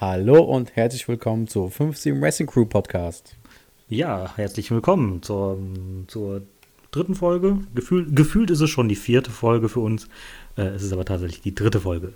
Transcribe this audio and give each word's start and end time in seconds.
Hallo 0.00 0.42
und 0.42 0.76
herzlich 0.76 1.06
willkommen 1.08 1.46
zur 1.46 1.70
15 1.70 2.24
Racing 2.24 2.46
Crew 2.46 2.64
Podcast. 2.64 3.36
Ja, 3.90 4.34
herzlich 4.34 4.70
willkommen 4.70 5.22
zur, 5.22 5.58
zur 6.06 6.40
dritten 6.90 7.14
Folge. 7.14 7.58
Gefühl, 7.74 8.10
gefühlt 8.10 8.48
ist 8.48 8.62
es 8.62 8.70
schon 8.70 8.88
die 8.88 8.96
vierte 8.96 9.30
Folge 9.30 9.68
für 9.68 9.80
uns. 9.80 10.08
Äh, 10.56 10.68
es 10.68 10.82
ist 10.82 10.94
aber 10.94 11.04
tatsächlich 11.04 11.42
die 11.42 11.54
dritte 11.54 11.80
Folge. 11.80 12.14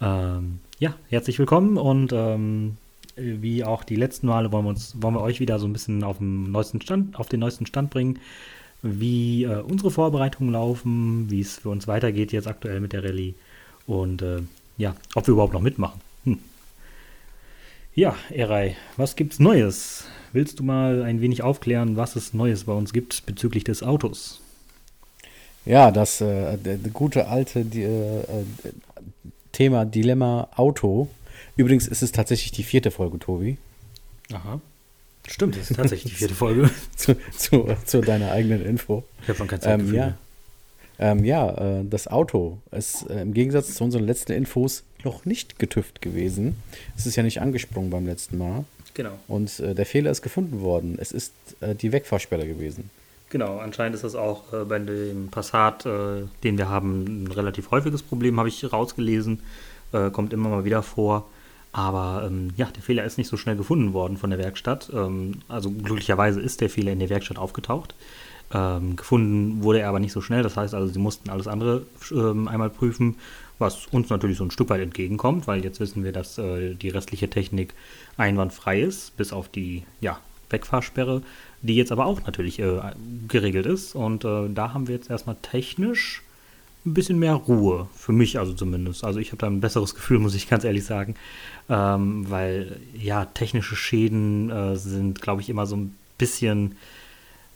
Ähm, 0.00 0.60
ja, 0.78 0.94
herzlich 1.08 1.40
willkommen 1.40 1.78
und 1.78 2.12
ähm, 2.12 2.76
wie 3.16 3.64
auch 3.64 3.82
die 3.82 3.96
letzten 3.96 4.28
Male 4.28 4.52
wollen 4.52 4.66
wir, 4.66 4.70
uns, 4.70 4.94
wollen 5.02 5.14
wir 5.14 5.22
euch 5.22 5.40
wieder 5.40 5.58
so 5.58 5.66
ein 5.66 5.72
bisschen 5.72 6.04
auf, 6.04 6.18
dem 6.18 6.52
neuesten 6.52 6.80
Stand, 6.80 7.18
auf 7.18 7.28
den 7.28 7.40
neuesten 7.40 7.66
Stand 7.66 7.90
bringen, 7.90 8.20
wie 8.82 9.42
äh, 9.42 9.62
unsere 9.62 9.90
Vorbereitungen 9.90 10.52
laufen, 10.52 11.28
wie 11.28 11.40
es 11.40 11.58
für 11.58 11.70
uns 11.70 11.88
weitergeht 11.88 12.30
jetzt 12.30 12.46
aktuell 12.46 12.78
mit 12.78 12.92
der 12.92 13.02
Rallye 13.02 13.34
und 13.88 14.22
äh, 14.22 14.42
ja, 14.78 14.94
ob 15.16 15.26
wir 15.26 15.32
überhaupt 15.32 15.54
noch 15.54 15.60
mitmachen. 15.60 16.00
Ja, 17.94 18.14
Erei, 18.30 18.76
was 18.96 19.16
gibt's 19.16 19.40
Neues? 19.40 20.04
Willst 20.32 20.60
du 20.60 20.62
mal 20.62 21.02
ein 21.02 21.20
wenig 21.20 21.42
aufklären, 21.42 21.96
was 21.96 22.14
es 22.14 22.32
Neues 22.32 22.64
bei 22.64 22.72
uns 22.72 22.92
gibt 22.92 23.26
bezüglich 23.26 23.64
des 23.64 23.82
Autos? 23.82 24.40
Ja, 25.64 25.90
das 25.90 26.20
äh, 26.20 26.56
gute 26.92 27.26
alte 27.26 27.64
die, 27.64 27.82
äh, 27.82 28.24
Thema 29.52 29.84
Dilemma 29.84 30.48
Auto. 30.54 31.08
Übrigens 31.56 31.88
ist 31.88 32.02
es 32.02 32.12
tatsächlich 32.12 32.52
die 32.52 32.62
vierte 32.62 32.92
Folge, 32.92 33.18
Tobi. 33.18 33.58
Aha. 34.32 34.60
Stimmt, 35.26 35.56
das 35.56 35.70
ist 35.70 35.76
tatsächlich 35.76 36.12
die 36.12 36.18
vierte 36.18 36.34
Folge. 36.34 36.70
zu, 36.96 37.16
zu, 37.36 37.76
zu, 37.84 38.00
deiner 38.00 38.30
eigenen 38.30 38.64
Info. 38.64 39.04
Ich 39.22 39.28
habe 39.28 39.40
noch 39.40 39.48
kein 39.48 39.60
Zeitgefühl. 39.60 39.94
Ähm, 39.94 40.00
ja, 40.00 40.18
ähm, 41.00 41.24
ja 41.24 41.50
äh, 41.50 41.84
das 41.84 42.06
Auto 42.06 42.58
ist 42.70 43.08
äh, 43.10 43.22
im 43.22 43.34
Gegensatz 43.34 43.74
zu 43.74 43.82
unseren 43.82 44.04
letzten 44.04 44.32
Infos 44.32 44.84
noch 45.02 45.24
nicht 45.24 45.58
getüft 45.58 46.02
gewesen. 46.02 46.56
Es 46.96 47.06
ist 47.06 47.16
ja 47.16 47.22
nicht 47.22 47.40
angesprungen 47.40 47.90
beim 47.90 48.06
letzten 48.06 48.38
Mal. 48.38 48.64
Genau. 48.94 49.18
Und 49.26 49.58
äh, 49.60 49.74
der 49.74 49.86
Fehler 49.86 50.10
ist 50.10 50.22
gefunden 50.22 50.60
worden. 50.60 50.98
Es 51.00 51.10
ist 51.10 51.32
äh, 51.60 51.74
die 51.74 51.90
Wegfahrsperre 51.92 52.46
gewesen. 52.46 52.90
Genau, 53.30 53.58
anscheinend 53.58 53.94
ist 53.94 54.04
das 54.04 54.14
auch 54.14 54.52
äh, 54.52 54.64
bei 54.64 54.78
dem 54.78 55.28
Passat, 55.30 55.86
äh, 55.86 56.24
den 56.44 56.58
wir 56.58 56.68
haben, 56.68 57.24
ein 57.24 57.26
relativ 57.28 57.70
häufiges 57.70 58.02
Problem, 58.02 58.38
habe 58.38 58.48
ich 58.48 58.72
rausgelesen. 58.72 59.40
Kommt 60.12 60.32
immer 60.32 60.50
mal 60.50 60.64
wieder 60.64 60.84
vor. 60.84 61.26
Aber 61.72 62.24
ähm, 62.26 62.52
ja, 62.56 62.66
der 62.66 62.82
Fehler 62.82 63.04
ist 63.04 63.18
nicht 63.18 63.28
so 63.28 63.36
schnell 63.36 63.56
gefunden 63.56 63.92
worden 63.92 64.16
von 64.16 64.30
der 64.30 64.38
Werkstatt. 64.38 64.90
Ähm, 64.92 65.42
also 65.48 65.70
glücklicherweise 65.70 66.40
ist 66.40 66.60
der 66.60 66.70
Fehler 66.70 66.92
in 66.92 66.98
der 66.98 67.10
Werkstatt 67.10 67.38
aufgetaucht. 67.38 67.94
Ähm, 68.52 68.96
gefunden 68.96 69.62
wurde 69.62 69.80
er 69.80 69.88
aber 69.88 70.00
nicht 70.00 70.12
so 70.12 70.20
schnell. 70.20 70.42
Das 70.42 70.56
heißt 70.56 70.74
also, 70.74 70.92
sie 70.92 70.98
mussten 70.98 71.30
alles 71.30 71.46
andere 71.46 71.82
ähm, 72.10 72.48
einmal 72.48 72.70
prüfen, 72.70 73.16
was 73.58 73.86
uns 73.86 74.10
natürlich 74.10 74.38
so 74.38 74.44
ein 74.44 74.50
Stück 74.50 74.70
weit 74.70 74.80
entgegenkommt, 74.80 75.46
weil 75.46 75.62
jetzt 75.64 75.80
wissen 75.80 76.02
wir, 76.02 76.12
dass 76.12 76.38
äh, 76.38 76.74
die 76.74 76.88
restliche 76.88 77.28
Technik 77.30 77.74
einwandfrei 78.16 78.80
ist, 78.80 79.16
bis 79.16 79.32
auf 79.32 79.48
die 79.48 79.84
ja, 80.00 80.18
Wegfahrsperre 80.48 81.22
die 81.62 81.76
jetzt 81.76 81.92
aber 81.92 82.06
auch 82.06 82.24
natürlich 82.26 82.58
äh, 82.58 82.80
geregelt 83.28 83.66
ist. 83.66 83.94
Und 83.94 84.24
äh, 84.24 84.48
da 84.52 84.72
haben 84.72 84.88
wir 84.88 84.94
jetzt 84.94 85.10
erstmal 85.10 85.36
technisch 85.42 86.22
ein 86.86 86.94
bisschen 86.94 87.18
mehr 87.18 87.34
Ruhe, 87.34 87.88
für 87.94 88.12
mich 88.12 88.38
also 88.38 88.54
zumindest. 88.54 89.04
Also 89.04 89.20
ich 89.20 89.28
habe 89.28 89.38
da 89.38 89.46
ein 89.46 89.60
besseres 89.60 89.94
Gefühl, 89.94 90.18
muss 90.18 90.34
ich 90.34 90.48
ganz 90.48 90.64
ehrlich 90.64 90.84
sagen, 90.84 91.14
ähm, 91.68 92.30
weil 92.30 92.80
ja, 92.98 93.26
technische 93.26 93.76
Schäden 93.76 94.50
äh, 94.50 94.76
sind, 94.76 95.20
glaube 95.20 95.42
ich, 95.42 95.50
immer 95.50 95.66
so 95.66 95.76
ein 95.76 95.94
bisschen 96.16 96.76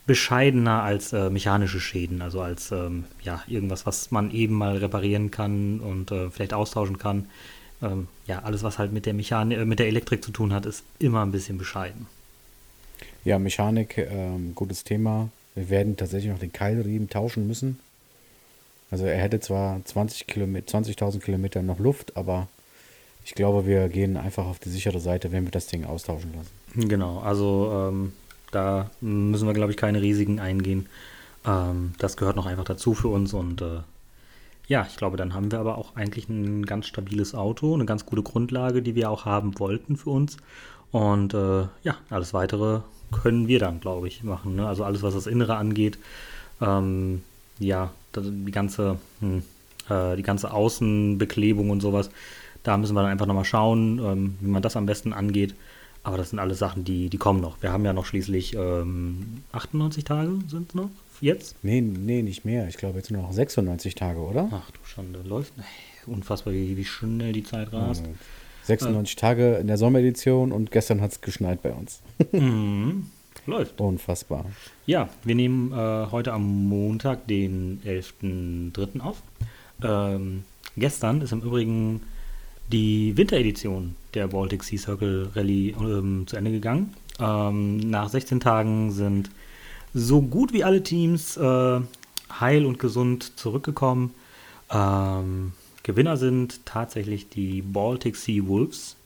bescheidener 0.07 0.83
als 0.83 1.13
äh, 1.13 1.31
mechanische 1.31 1.81
Schäden, 1.81 2.21
also 2.21 2.41
als 2.43 2.71
ähm, 2.73 3.05
ja, 3.23 3.43
irgendwas, 3.47 3.87
was 3.87 4.11
man 4.11 4.31
eben 4.31 4.55
mal 4.55 4.77
reparieren 4.77 5.31
kann 5.31 5.81
und 5.81 6.11
äh, 6.11 6.31
vielleicht 6.31 6.53
austauschen 6.53 6.99
kann. 6.99 7.27
Ähm, 7.83 8.09
ja, 8.27 8.41
alles, 8.41 8.63
was 8.63 8.79
halt 8.79 8.93
mit 8.93 9.07
der 9.07 9.15
Mechanik, 9.15 9.59
äh, 9.59 9.65
mit 9.65 9.79
der 9.79 9.89
Elektrik 9.89 10.23
zu 10.23 10.31
tun 10.31 10.53
hat, 10.53 10.67
ist 10.67 10.85
immer 10.99 11.23
ein 11.23 11.33
bisschen 11.33 11.57
bescheiden. 11.57 12.07
Ja, 13.25 13.39
Mechanik, 13.39 13.97
ähm, 13.97 14.55
gutes 14.55 14.85
Thema. 14.85 15.31
Wir 15.55 15.71
werden 15.71 15.97
tatsächlich 15.97 16.31
noch 16.31 16.39
den 16.39 16.53
Keilriemen 16.53 17.09
tauschen 17.09 17.47
müssen. 17.47 17.79
Also 18.91 19.07
er 19.07 19.17
hätte 19.17 19.41
zwar 19.41 19.83
20 19.85 20.27
Kilometer, 20.27 20.79
20.000 20.79 21.21
Kilometer 21.21 21.63
noch 21.63 21.79
Luft, 21.79 22.17
aber 22.17 22.49
ich 23.25 23.35
glaube, 23.35 23.67
wir 23.67 23.89
gehen 23.89 24.19
einfach 24.19 24.45
auf 24.47 24.59
die 24.59 24.69
sichere 24.69 25.01
Seite, 25.01 25.33
wenn 25.33 25.45
wir 25.45 25.51
das 25.51 25.67
Ding 25.67 25.85
austauschen 25.85 26.35
lassen. 26.35 26.89
Genau, 26.89 27.21
also 27.21 27.89
ähm, 27.89 28.13
da 28.55 28.91
müssen 29.01 29.47
wir, 29.47 29.55
glaube 29.55 29.73
ich, 29.73 29.77
keine 29.77 30.03
Risiken 30.03 30.41
eingehen. 30.41 30.87
Ähm, 31.47 31.93
das 31.99 32.17
gehört 32.17 32.37
noch 32.37 32.47
einfach 32.47 32.65
dazu 32.65 32.95
für 32.95 33.09
uns 33.09 33.33
und 33.33 33.61
äh, 33.61 33.81
ja, 34.67 34.87
ich 34.89 34.97
glaube, 34.97 35.17
dann 35.17 35.35
haben 35.35 35.53
wir 35.53 35.59
aber 35.61 35.77
auch 35.77 35.95
eigentlich 35.95 36.29
ein 36.29 36.65
ganz 36.65 36.87
stabiles 36.87 37.35
Auto, 37.35 37.75
eine 37.75 37.85
ganz 37.85 38.07
gute 38.07 38.23
Grundlage, 38.23 38.81
die 38.81 38.95
wir 38.95 39.11
auch 39.11 39.27
haben 39.27 39.59
wollten 39.59 39.97
für 39.97 40.11
uns. 40.11 40.39
Und 40.91 41.35
äh, 41.35 41.67
ja, 41.83 41.97
alles 42.09 42.33
weitere 42.33 42.81
können 43.11 43.47
wir 43.47 43.59
dann, 43.59 43.81
glaube 43.81 44.09
ich, 44.09 44.23
machen. 44.23 44.57
Ne? 44.57 44.67
Also 44.67 44.85
alles, 44.85 45.03
was 45.03 45.15
das 45.15 45.27
Innere 45.27 45.57
angeht, 45.57 45.99
ähm, 46.63 47.23
ja, 47.59 47.91
die 48.17 48.53
ganze, 48.53 48.99
hm, 49.21 49.43
äh, 49.91 50.17
die 50.17 50.23
ganze 50.23 50.53
Außenbeklebung 50.53 51.69
und 51.71 51.81
sowas, 51.81 52.11
da 52.63 52.77
müssen 52.79 52.95
wir 52.95 53.03
dann 53.03 53.11
einfach 53.11 53.27
nochmal 53.27 53.45
schauen, 53.45 53.99
ähm, 53.99 54.37
wie 54.41 54.51
man 54.51 54.63
das 54.63 54.77
am 54.77 54.87
besten 54.87 55.13
angeht. 55.13 55.55
Aber 56.05 56.19
das 56.19 56.31
sind 56.31 56.39
alles 56.39 56.59
Sachen, 56.59 56.85
die, 56.85 57.09
die 57.09 57.19
kommen 57.19 57.41
noch. 57.41 57.61
Wir 57.63 57.73
haben 57.73 57.85
ja 57.85 57.93
noch 57.93 58.05
schließlich 58.05 58.55
ähm, 58.55 59.43
98 59.53 60.05
Tage 60.05 60.39
sind 60.49 60.69
es 60.69 60.75
noch 60.75 60.91
jetzt? 61.25 61.57
Nee, 61.63 61.81
nee, 61.81 62.23
nicht 62.23 62.45
mehr. 62.45 62.69
Ich 62.69 62.77
glaube 62.77 62.99
jetzt 62.99 63.11
nur 63.11 63.23
noch 63.23 63.33
96 63.33 63.95
Tage, 63.95 64.21
oder? 64.21 64.49
Ach 64.53 64.71
du 64.71 64.79
Schande, 64.85 65.21
läuft. 65.25 65.53
Unfassbar, 66.07 66.53
wie, 66.53 66.77
wie 66.77 66.85
schnell 66.85 67.33
die 67.33 67.43
Zeit 67.43 67.73
rast. 67.73 68.05
Ja, 68.05 68.13
96 68.65 69.17
äh. 69.17 69.21
Tage 69.21 69.55
in 69.57 69.67
der 69.67 69.79
Sommeredition 69.79 70.53
und 70.53 70.71
gestern 70.71 71.01
hat 71.01 71.13
es 71.13 71.21
geschneit 71.21 71.63
bei 71.63 71.73
uns. 71.73 72.03
mhm. 72.33 73.07
Läuft. 73.47 73.81
Unfassbar. 73.81 74.47
Ja, 74.87 75.09
wir 75.23 75.35
nehmen 75.35 75.73
äh, 75.73 76.07
heute 76.11 76.33
am 76.33 76.69
Montag, 76.69 77.27
den 77.27 77.81
11.03. 77.85 79.01
auf. 79.01 79.23
Ähm, 79.83 80.45
gestern 80.77 81.21
ist 81.21 81.33
im 81.33 81.43
Übrigen 81.43 82.03
die 82.73 83.17
Winteredition 83.17 83.95
der 84.15 84.29
Baltic 84.29 84.65
Sea 84.65 84.79
Circle 84.79 85.31
Rally 85.35 85.75
ähm, 85.79 86.25
zu 86.27 86.37
Ende 86.37 86.51
gegangen. 86.51 86.95
Ähm, 87.21 87.79
nach 87.79 88.09
16 88.09 88.41
Tagen 88.41 88.91
sind 88.91 89.31
so 89.93 90.23
gut 90.23 90.53
wie 90.53 90.65
alle 90.65 90.83
Teams 90.83 91.37
äh, 91.37 91.81
heil 92.41 92.67
und 92.67 92.79
gesund 92.79 93.39
zurückgekommen. 93.39 94.15
Ähm, 94.71 95.53
Gewinner 95.83 96.17
sind 96.17 96.65
tatsächlich 96.65 97.29
die 97.29 97.63
Baltic 97.63 98.17
Sea 98.17 98.47
Wolves. 98.47 98.97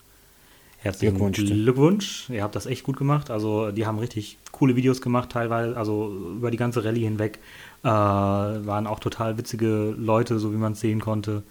Herzlichen 0.80 1.16
Glückwunsch. 1.16 1.38
Glückwunsch. 1.38 2.30
Ihr 2.30 2.42
habt 2.44 2.54
das 2.54 2.66
echt 2.66 2.84
gut 2.84 2.96
gemacht. 2.96 3.30
Also, 3.30 3.72
die 3.72 3.84
haben 3.84 3.98
richtig 3.98 4.38
coole 4.52 4.76
Videos 4.76 5.02
gemacht, 5.02 5.30
teilweise, 5.30 5.76
also 5.76 6.14
über 6.36 6.52
die 6.52 6.56
ganze 6.56 6.84
Rallye 6.84 7.02
hinweg. 7.02 7.40
Äh, 7.82 7.88
waren 7.88 8.86
auch 8.86 9.00
total 9.00 9.36
witzige 9.38 9.94
Leute, 9.98 10.38
so 10.38 10.52
wie 10.52 10.56
man 10.56 10.72
es 10.72 10.80
sehen 10.80 11.00
konnte. 11.00 11.42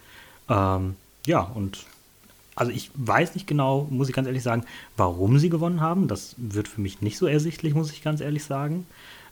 Ähm, 0.50 0.96
ja, 1.26 1.42
und 1.42 1.86
also 2.58 2.72
ich 2.72 2.90
weiß 2.96 3.36
nicht 3.36 3.46
genau, 3.46 3.88
muss 3.92 4.10
ich 4.10 4.16
ganz 4.16 4.28
ehrlich 4.28 4.42
sagen, 4.42 4.64
warum 4.98 5.38
sie 5.38 5.50
gewonnen 5.50 5.80
haben. 5.80 6.08
Das 6.08 6.34
wird 6.38 6.68
für 6.68 6.82
mich 6.82 7.02
nicht 7.02 7.18
so 7.20 7.28
ersichtlich, 7.28 7.76
muss 7.76 7.92
ich 7.92 8.02
ganz 8.02 8.20
ehrlich 8.20 8.44
sagen. 8.44 8.88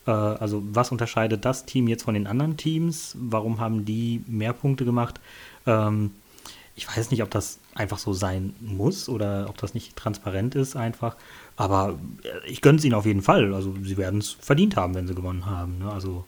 Äh, 0.05 0.11
also 0.11 0.61
was 0.71 0.91
unterscheidet 0.91 1.43
das 1.43 1.65
Team 1.65 1.87
jetzt 1.87 2.03
von 2.03 2.13
den 2.13 2.27
anderen 2.27 2.55
Teams? 2.55 3.17
Warum 3.19 3.59
haben 3.59 3.83
die 3.83 4.23
mehr 4.27 4.53
Punkte 4.53 4.85
gemacht? 4.85 5.19
Ähm, 5.65 6.11
ich 6.75 6.87
weiß 6.87 7.09
nicht, 7.09 7.23
ob 7.23 7.31
das 7.31 7.57
einfach 7.73 7.97
so 7.97 8.13
sein 8.13 8.53
muss 8.59 9.09
oder 9.09 9.47
ob 9.49 9.57
das 9.57 9.73
nicht 9.73 9.95
transparent 9.95 10.53
ist 10.53 10.75
einfach. 10.75 11.15
Aber 11.55 11.97
äh, 12.21 12.47
ich 12.47 12.61
gönne 12.61 12.77
es 12.77 12.85
ihnen 12.85 12.93
auf 12.93 13.07
jeden 13.07 13.23
Fall. 13.23 13.55
Also 13.55 13.73
sie 13.81 13.97
werden 13.97 14.19
es 14.19 14.31
verdient 14.39 14.75
haben, 14.75 14.93
wenn 14.93 15.07
sie 15.07 15.15
gewonnen 15.15 15.47
haben. 15.47 15.79
Ne? 15.79 15.91
Also 15.91 16.25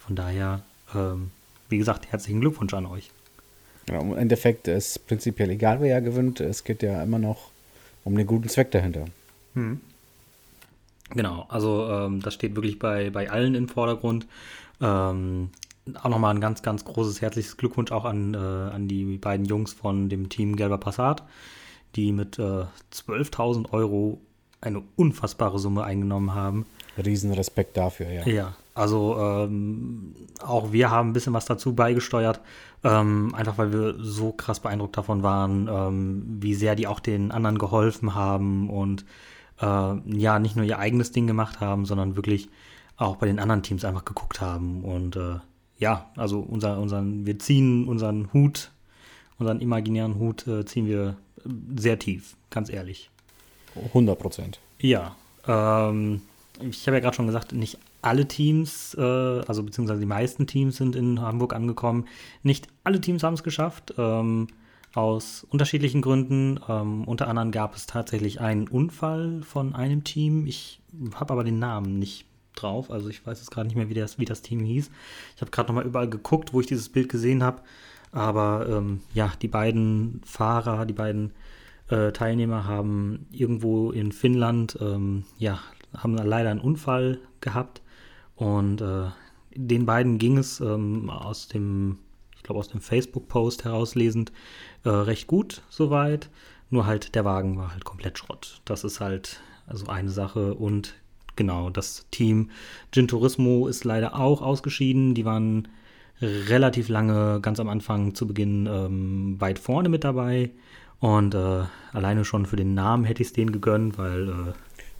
von 0.00 0.16
daher, 0.16 0.62
ähm, 0.96 1.30
wie 1.68 1.78
gesagt, 1.78 2.10
herzlichen 2.10 2.40
Glückwunsch 2.40 2.74
an 2.74 2.86
euch. 2.86 3.12
Ja, 3.88 4.00
Im 4.00 4.16
Endeffekt 4.16 4.68
ist 4.68 5.06
prinzipiell 5.06 5.50
egal, 5.50 5.80
wer 5.80 5.88
ja 5.88 6.00
gewinnt. 6.00 6.40
Es 6.40 6.64
geht 6.64 6.82
ja 6.82 7.02
immer 7.02 7.18
noch 7.18 7.50
um 8.04 8.16
den 8.16 8.26
guten 8.26 8.48
Zweck 8.48 8.70
dahinter. 8.70 9.06
Hm. 9.54 9.80
Genau, 11.10 11.46
also 11.48 11.88
ähm, 11.90 12.20
das 12.20 12.34
steht 12.34 12.56
wirklich 12.56 12.78
bei, 12.78 13.10
bei 13.10 13.30
allen 13.30 13.54
im 13.54 13.68
Vordergrund. 13.68 14.26
Ähm, 14.80 15.50
auch 16.02 16.08
nochmal 16.08 16.34
ein 16.34 16.40
ganz, 16.40 16.62
ganz 16.62 16.84
großes 16.84 17.20
herzliches 17.20 17.56
Glückwunsch 17.56 17.92
auch 17.92 18.04
an, 18.04 18.34
äh, 18.34 18.38
an 18.38 18.88
die 18.88 19.18
beiden 19.18 19.44
Jungs 19.44 19.74
von 19.74 20.08
dem 20.08 20.30
Team 20.30 20.56
Gelber 20.56 20.78
Passat, 20.78 21.22
die 21.94 22.12
mit 22.12 22.38
äh, 22.38 22.64
12.000 22.92 23.70
Euro 23.72 24.20
eine 24.62 24.82
unfassbare 24.96 25.58
Summe 25.58 25.84
eingenommen 25.84 26.34
haben. 26.34 26.66
Riesenrespekt 26.96 27.76
dafür, 27.76 28.10
ja. 28.10 28.26
Ja, 28.26 28.56
also 28.74 29.18
ähm, 29.18 30.14
auch 30.40 30.72
wir 30.72 30.90
haben 30.90 31.10
ein 31.10 31.12
bisschen 31.12 31.32
was 31.32 31.46
dazu 31.46 31.74
beigesteuert, 31.74 32.40
ähm, 32.82 33.34
einfach 33.34 33.58
weil 33.58 33.72
wir 33.72 33.94
so 33.98 34.32
krass 34.32 34.60
beeindruckt 34.60 34.96
davon 34.96 35.22
waren, 35.22 35.68
ähm, 35.70 36.24
wie 36.40 36.54
sehr 36.54 36.74
die 36.74 36.86
auch 36.86 37.00
den 37.00 37.30
anderen 37.30 37.58
geholfen 37.58 38.14
haben 38.14 38.68
und 38.68 39.04
äh, 39.60 39.64
ja, 39.64 40.38
nicht 40.38 40.56
nur 40.56 40.64
ihr 40.64 40.78
eigenes 40.78 41.12
Ding 41.12 41.26
gemacht 41.26 41.60
haben, 41.60 41.84
sondern 41.84 42.16
wirklich 42.16 42.48
auch 42.96 43.16
bei 43.16 43.26
den 43.26 43.38
anderen 43.38 43.62
Teams 43.62 43.84
einfach 43.84 44.04
geguckt 44.04 44.40
haben 44.40 44.84
und 44.84 45.16
äh, 45.16 45.36
ja, 45.78 46.10
also 46.16 46.40
unser, 46.40 46.78
unseren, 46.78 47.26
wir 47.26 47.38
ziehen 47.38 47.88
unseren 47.88 48.32
Hut 48.32 48.70
unseren 49.38 49.60
imaginären 49.60 50.18
Hut 50.18 50.46
äh, 50.46 50.64
ziehen 50.64 50.86
wir 50.86 51.16
äh, 51.44 51.48
sehr 51.76 51.98
tief, 51.98 52.36
ganz 52.50 52.70
ehrlich. 52.70 53.10
100 53.74 54.18
Prozent. 54.18 54.60
Ja, 54.78 55.16
ähm, 55.46 56.22
ich 56.60 56.86
habe 56.86 56.96
ja 56.96 57.00
gerade 57.00 57.16
schon 57.16 57.26
gesagt, 57.26 57.52
nicht 57.52 57.78
alle 58.04 58.28
Teams, 58.28 58.94
äh, 58.94 59.00
also 59.00 59.62
beziehungsweise 59.62 60.00
die 60.00 60.06
meisten 60.06 60.46
Teams 60.46 60.76
sind 60.76 60.94
in 60.94 61.20
Hamburg 61.20 61.54
angekommen. 61.54 62.06
Nicht 62.42 62.68
alle 62.84 63.00
Teams 63.00 63.22
haben 63.22 63.34
es 63.34 63.42
geschafft, 63.42 63.94
ähm, 63.96 64.48
aus 64.94 65.46
unterschiedlichen 65.48 66.02
Gründen. 66.02 66.60
Ähm, 66.68 67.04
unter 67.04 67.28
anderem 67.28 67.50
gab 67.50 67.74
es 67.74 67.86
tatsächlich 67.86 68.40
einen 68.40 68.68
Unfall 68.68 69.42
von 69.42 69.74
einem 69.74 70.04
Team. 70.04 70.46
Ich 70.46 70.80
habe 71.14 71.32
aber 71.32 71.44
den 71.44 71.58
Namen 71.58 71.98
nicht 71.98 72.26
drauf, 72.54 72.90
also 72.90 73.08
ich 73.08 73.26
weiß 73.26 73.40
jetzt 73.40 73.50
gerade 73.50 73.66
nicht 73.66 73.76
mehr, 73.76 73.88
wie 73.88 73.94
das, 73.94 74.18
wie 74.18 74.24
das 74.24 74.42
Team 74.42 74.60
hieß. 74.60 74.90
Ich 75.34 75.40
habe 75.40 75.50
gerade 75.50 75.68
nochmal 75.68 75.86
überall 75.86 76.08
geguckt, 76.08 76.52
wo 76.52 76.60
ich 76.60 76.66
dieses 76.66 76.90
Bild 76.90 77.08
gesehen 77.08 77.42
habe. 77.42 77.62
Aber 78.12 78.66
ähm, 78.68 79.00
ja, 79.12 79.32
die 79.42 79.48
beiden 79.48 80.20
Fahrer, 80.24 80.86
die 80.86 80.92
beiden 80.92 81.32
äh, 81.88 82.12
Teilnehmer 82.12 82.64
haben 82.66 83.26
irgendwo 83.32 83.90
in 83.90 84.12
Finnland, 84.12 84.78
ähm, 84.80 85.24
ja, 85.38 85.58
haben 85.96 86.14
leider 86.14 86.50
einen 86.50 86.60
Unfall 86.60 87.18
gehabt 87.40 87.80
und 88.36 88.80
äh, 88.80 89.06
den 89.54 89.86
beiden 89.86 90.18
ging 90.18 90.38
es 90.38 90.60
ähm, 90.60 91.10
aus 91.10 91.48
dem, 91.48 91.98
ich 92.36 92.42
glaube 92.42 92.58
aus 92.58 92.68
dem 92.68 92.80
Facebook-Post 92.80 93.64
herauslesend, 93.64 94.32
äh, 94.84 94.88
recht 94.88 95.26
gut 95.26 95.62
soweit. 95.68 96.30
Nur 96.70 96.86
halt 96.86 97.14
der 97.14 97.24
Wagen 97.24 97.56
war 97.56 97.72
halt 97.72 97.84
komplett 97.84 98.18
Schrott. 98.18 98.60
Das 98.64 98.84
ist 98.84 99.00
halt 99.00 99.40
also 99.66 99.86
eine 99.86 100.10
Sache 100.10 100.54
und 100.54 100.94
genau, 101.36 101.70
das 101.70 102.06
Team 102.10 102.50
Gin 102.90 103.08
Turismo 103.08 103.68
ist 103.68 103.84
leider 103.84 104.18
auch 104.18 104.42
ausgeschieden. 104.42 105.14
Die 105.14 105.24
waren 105.24 105.68
relativ 106.20 106.88
lange, 106.88 107.40
ganz 107.40 107.60
am 107.60 107.68
Anfang 107.68 108.14
zu 108.14 108.26
Beginn 108.26 108.66
ähm, 108.66 109.40
weit 109.40 109.58
vorne 109.58 109.88
mit 109.88 110.04
dabei. 110.04 110.50
Und 111.00 111.34
äh, 111.34 111.64
alleine 111.92 112.24
schon 112.24 112.46
für 112.46 112.56
den 112.56 112.74
Namen 112.74 113.04
hätte 113.04 113.22
ich 113.22 113.28
es 113.28 113.34
denen 113.34 113.52
gegönnt, 113.52 113.98
weil 113.98 114.28
äh, 114.28 114.52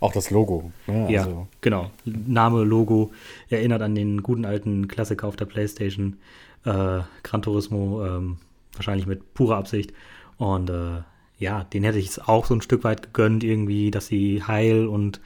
auch 0.05 0.13
das 0.13 0.31
Logo. 0.31 0.71
Ne? 0.87 1.11
Ja, 1.11 1.23
also. 1.23 1.49
genau. 1.61 1.91
Name, 2.05 2.63
Logo 2.63 3.11
erinnert 3.49 3.83
an 3.83 3.95
den 3.95 4.23
guten 4.23 4.45
alten 4.45 4.87
Klassiker 4.87 5.27
auf 5.27 5.37
der 5.37 5.47
Playstation. 5.47 6.19
Äh, 6.65 7.01
Gran 7.23 7.43
Turismo, 7.43 8.05
ähm, 8.05 8.37
wahrscheinlich 8.75 9.07
mit 9.07 9.35
purer 9.35 9.57
Absicht. 9.57 9.93
Und 10.37 10.69
äh, 10.69 11.03
ja, 11.39 11.65
den 11.65 11.85
hätte 11.85 11.99
ich 11.99 12.09
es 12.09 12.19
auch 12.19 12.45
so 12.45 12.55
ein 12.55 12.61
Stück 12.61 12.85
weit 12.85 13.03
gegönnt, 13.03 13.45
irgendwie, 13.45 13.91
dass 13.91 14.07
sie 14.07 14.43
heil 14.43 14.87
und 14.87 15.21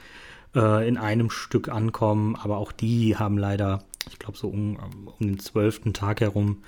äh, 0.54 0.86
in 0.86 0.96
einem 0.96 1.30
Stück 1.30 1.68
ankommen. 1.68 2.36
Aber 2.36 2.58
auch 2.58 2.70
die 2.70 3.16
haben 3.16 3.36
leider, 3.36 3.82
ich 4.08 4.18
glaube, 4.18 4.38
so 4.38 4.48
um, 4.48 4.78
um 5.18 5.26
den 5.26 5.38
zwölften 5.40 5.92
Tag 5.92 6.20
herum, 6.20 6.58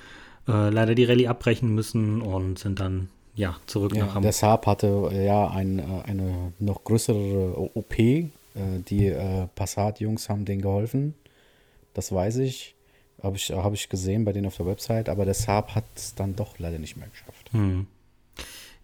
äh, 0.48 0.70
leider 0.70 0.96
die 0.96 1.04
Rallye 1.04 1.28
abbrechen 1.28 1.74
müssen 1.74 2.22
und 2.22 2.58
sind 2.58 2.80
dann 2.80 3.08
ja, 3.40 3.56
zurück 3.64 3.94
nach 3.94 4.08
Hamburg. 4.08 4.22
Der 4.22 4.32
Saab 4.32 4.66
hatte 4.66 5.10
ja 5.14 5.48
ein, 5.48 5.78
äh, 5.78 5.82
eine 6.04 6.52
noch 6.58 6.84
größere 6.84 7.58
OP. 7.74 7.98
Äh, 7.98 8.26
die 8.88 9.06
äh, 9.06 9.46
Passat-Jungs 9.54 10.28
haben 10.28 10.44
denen 10.44 10.60
geholfen. 10.60 11.14
Das 11.94 12.12
weiß 12.12 12.36
ich. 12.36 12.74
Habe 13.22 13.36
ich, 13.36 13.50
hab 13.50 13.72
ich 13.72 13.88
gesehen 13.88 14.26
bei 14.26 14.34
denen 14.34 14.46
auf 14.46 14.58
der 14.58 14.66
Website. 14.66 15.08
Aber 15.08 15.24
der 15.24 15.32
Saab 15.32 15.74
hat 15.74 15.84
es 15.96 16.14
dann 16.14 16.36
doch 16.36 16.58
leider 16.58 16.78
nicht 16.78 16.98
mehr 16.98 17.08
geschafft. 17.08 17.50
Hm. 17.52 17.86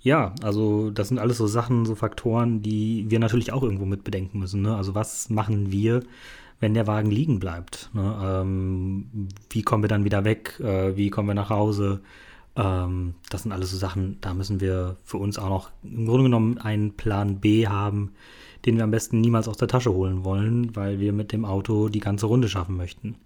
Ja, 0.00 0.35
also 0.43 0.91
das 0.91 1.08
sind 1.08 1.19
alles 1.19 1.37
so 1.37 1.47
Sachen, 1.47 1.85
so 1.85 1.94
Faktoren, 1.94 2.62
die 2.62 3.05
wir 3.08 3.19
natürlich 3.19 3.53
auch 3.53 3.62
irgendwo 3.62 3.85
mit 3.85 4.05
bedenken 4.05 4.38
müssen. 4.38 4.62
Ne? 4.62 4.75
Also 4.75 4.94
was 4.94 5.29
machen 5.29 5.70
wir, 5.70 6.03
wenn 6.61 6.73
der 6.73 6.87
Wagen 6.87 7.11
liegen 7.11 7.41
bleibt? 7.41 7.91
Ne? 7.93 8.19
Ähm, 8.25 9.29
wie 9.50 9.62
kommen 9.62 9.85
wir 9.85 9.88
dann 9.88 10.05
wieder 10.05 10.25
weg? 10.25 10.58
Äh, 10.61 10.97
wie 10.97 11.11
kommen 11.11 11.29
wir 11.29 11.35
nach 11.35 11.50
Hause? 11.50 12.00
Ähm, 12.56 13.14
das 13.31 13.43
sind 13.43 13.53
alles 13.53 13.70
so 13.70 13.76
Sachen, 13.76 14.19
da 14.20 14.32
müssen 14.32 14.61
wir 14.61 14.97
für 15.05 15.19
uns 15.19 15.38
auch 15.38 15.49
noch 15.49 15.70
im 15.85 16.06
Grunde 16.06 16.25
genommen 16.25 16.58
einen 16.58 16.93
Plan 16.93 17.41
B 17.41 17.67
haben, 17.67 18.12
den 18.64 18.76
wir 18.76 18.85
am 18.85 18.91
besten 18.91 19.20
niemals 19.20 19.49
aus 19.49 19.58
der 19.58 19.69
Tasche 19.69 19.93
holen 19.93 20.25
wollen, 20.25 20.75
weil 20.75 20.99
wir 20.99 21.12
mit 21.12 21.32
dem 21.32 21.44
Auto 21.44 21.88
die 21.88 22.00
ganze 22.00 22.26
Runde 22.26 22.49
schaffen 22.49 22.76
möchten. 22.76 23.17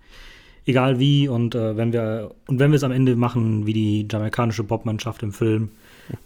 Egal 0.67 0.99
wie 0.99 1.27
und 1.27 1.55
äh, 1.55 1.77
wenn 1.77 1.93
wir 1.93 2.35
und 2.47 2.59
wenn 2.59 2.71
wir 2.71 2.77
es 2.77 2.85
am 2.85 2.93
Ende 2.93 3.17
machen 3.17 3.67
wie 3.67 3.73
die 3.73 4.06
jamaikanische 4.11 4.62
Bobmannschaft 4.62 5.23
im 5.23 5.32
Film, 5.32 5.71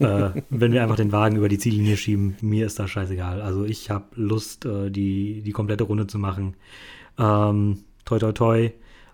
äh, 0.00 0.30
wenn 0.50 0.72
wir 0.72 0.82
einfach 0.82 0.96
den 0.96 1.12
Wagen 1.12 1.36
über 1.36 1.48
die 1.48 1.58
Ziellinie 1.58 1.96
schieben, 1.96 2.36
mir 2.40 2.66
ist 2.66 2.78
das 2.78 2.90
scheißegal. 2.90 3.40
Also 3.40 3.64
ich 3.64 3.90
habe 3.90 4.06
Lust, 4.16 4.64
äh, 4.64 4.90
die, 4.90 5.42
die 5.42 5.52
komplette 5.52 5.84
Runde 5.84 6.06
zu 6.06 6.18
machen. 6.18 6.54
Ähm, 7.18 7.84
toi 8.04 8.18
toi 8.18 8.32
toi. 8.32 8.70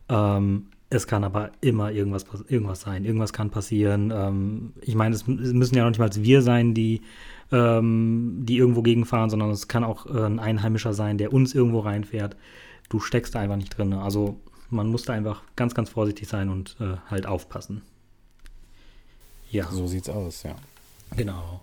Ähm, 0.08 0.66
es 0.90 1.06
kann 1.06 1.22
aber 1.22 1.52
immer 1.60 1.92
irgendwas, 1.92 2.24
irgendwas 2.48 2.80
sein. 2.80 3.04
Irgendwas 3.04 3.32
kann 3.32 3.50
passieren. 3.50 4.12
Ähm, 4.14 4.72
ich 4.80 4.96
meine, 4.96 5.14
es, 5.14 5.26
müssen 5.26 5.76
ja 5.76 5.84
noch 5.84 5.90
nicht 5.90 6.00
mal 6.00 6.10
wir 6.12 6.42
sein, 6.42 6.74
die, 6.74 7.02
ähm, 7.52 8.40
die 8.40 8.58
irgendwo 8.58 8.82
gegenfahren, 8.82 9.30
sondern 9.30 9.50
es 9.50 9.68
kann 9.68 9.84
auch 9.84 10.06
äh, 10.06 10.24
ein 10.26 10.40
Einheimischer 10.40 10.92
sein, 10.92 11.16
der 11.16 11.32
uns 11.32 11.54
irgendwo 11.54 11.78
reinfährt. 11.78 12.36
Du 12.88 12.98
steckst 12.98 13.36
da 13.36 13.38
einfach 13.38 13.56
nicht 13.56 13.78
drin. 13.78 13.92
Also 13.92 14.40
man 14.68 14.88
muss 14.88 15.04
da 15.04 15.12
einfach 15.12 15.42
ganz, 15.54 15.74
ganz 15.74 15.90
vorsichtig 15.90 16.28
sein 16.28 16.48
und 16.48 16.76
äh, 16.80 16.96
halt 17.08 17.24
aufpassen. 17.24 17.82
Ja. 19.52 19.70
So 19.70 19.86
sieht's 19.86 20.08
aus, 20.08 20.42
ja. 20.42 20.56
Genau. 21.16 21.60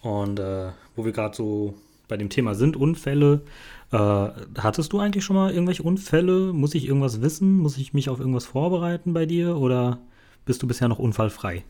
Und 0.00 0.38
äh, 0.40 0.70
wo 0.96 1.04
wir 1.04 1.12
gerade 1.12 1.36
so 1.36 1.74
bei 2.08 2.16
dem 2.16 2.30
Thema 2.30 2.54
sind, 2.54 2.76
Unfälle, 2.76 3.42
äh, 3.94 4.30
hattest 4.58 4.92
du 4.92 4.98
eigentlich 4.98 5.24
schon 5.24 5.36
mal 5.36 5.52
irgendwelche 5.52 5.84
Unfälle? 5.84 6.52
Muss 6.52 6.74
ich 6.74 6.86
irgendwas 6.86 7.20
wissen? 7.20 7.58
Muss 7.58 7.78
ich 7.78 7.94
mich 7.94 8.08
auf 8.08 8.18
irgendwas 8.18 8.44
vorbereiten 8.44 9.12
bei 9.14 9.24
dir? 9.24 9.56
Oder 9.56 9.98
bist 10.44 10.62
du 10.62 10.66
bisher 10.66 10.88
noch 10.88 10.98
unfallfrei? 10.98 11.62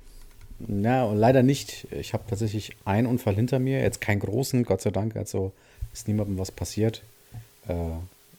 Na, 0.59 1.13
leider 1.13 1.43
nicht. 1.43 1.87
Ich 1.91 2.15
habe 2.15 2.25
tatsächlich 2.27 2.77
einen 2.87 3.07
Unfall 3.07 3.35
hinter 3.35 3.59
mir. 3.59 3.81
Jetzt 3.83 4.01
keinen 4.01 4.21
großen, 4.21 4.65
Gott 4.65 4.81
sei 4.81 4.91
Dank. 4.91 5.17
Also 5.17 5.53
ist 5.93 6.09
niemandem 6.09 6.39
was 6.39 6.51
passiert. 6.51 7.03
Äh, 7.69 7.75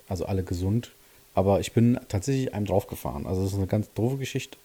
also 0.07 0.25
alle 0.25 0.43
gesund. 0.43 0.91
Aber 1.35 1.59
ich 1.59 1.73
bin 1.73 1.99
tatsächlich 2.07 2.55
einem 2.55 2.65
draufgefahren. 2.65 3.27
Also 3.27 3.43
das 3.43 3.51
ist 3.51 3.57
eine 3.57 3.67
ganz 3.67 3.93
doofe 3.93 4.17
Geschichte. 4.17 4.57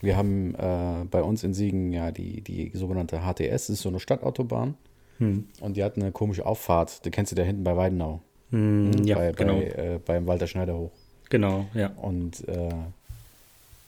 Wir 0.00 0.16
haben 0.16 0.56
äh, 0.56 1.04
bei 1.08 1.22
uns 1.22 1.44
in 1.44 1.54
Siegen 1.54 1.92
ja 1.92 2.10
die, 2.10 2.40
die 2.40 2.72
sogenannte 2.74 3.20
HTS, 3.20 3.66
das 3.66 3.70
ist 3.70 3.82
so 3.82 3.90
eine 3.90 4.00
Stadtautobahn. 4.00 4.74
Hm. 5.20 5.46
Und 5.60 5.76
die 5.76 5.84
hatten 5.84 6.02
eine 6.02 6.12
komische 6.12 6.44
Auffahrt. 6.44 7.04
Die 7.04 7.10
kennst 7.10 7.30
du 7.30 7.36
da 7.36 7.42
hinten 7.42 7.62
bei 7.62 7.76
Weidenau. 7.76 8.20
Hm, 8.50 8.92
hm, 8.92 9.04
ja, 9.04 9.16
bei, 9.16 9.32
genau. 9.32 9.54
Bei, 9.54 9.64
äh, 9.64 10.00
beim 10.04 10.26
Walter 10.26 10.46
Schneider 10.46 10.76
hoch. 10.76 10.90
Genau, 11.28 11.66
ja. 11.74 11.88
Und 11.96 12.48
äh, 12.48 12.70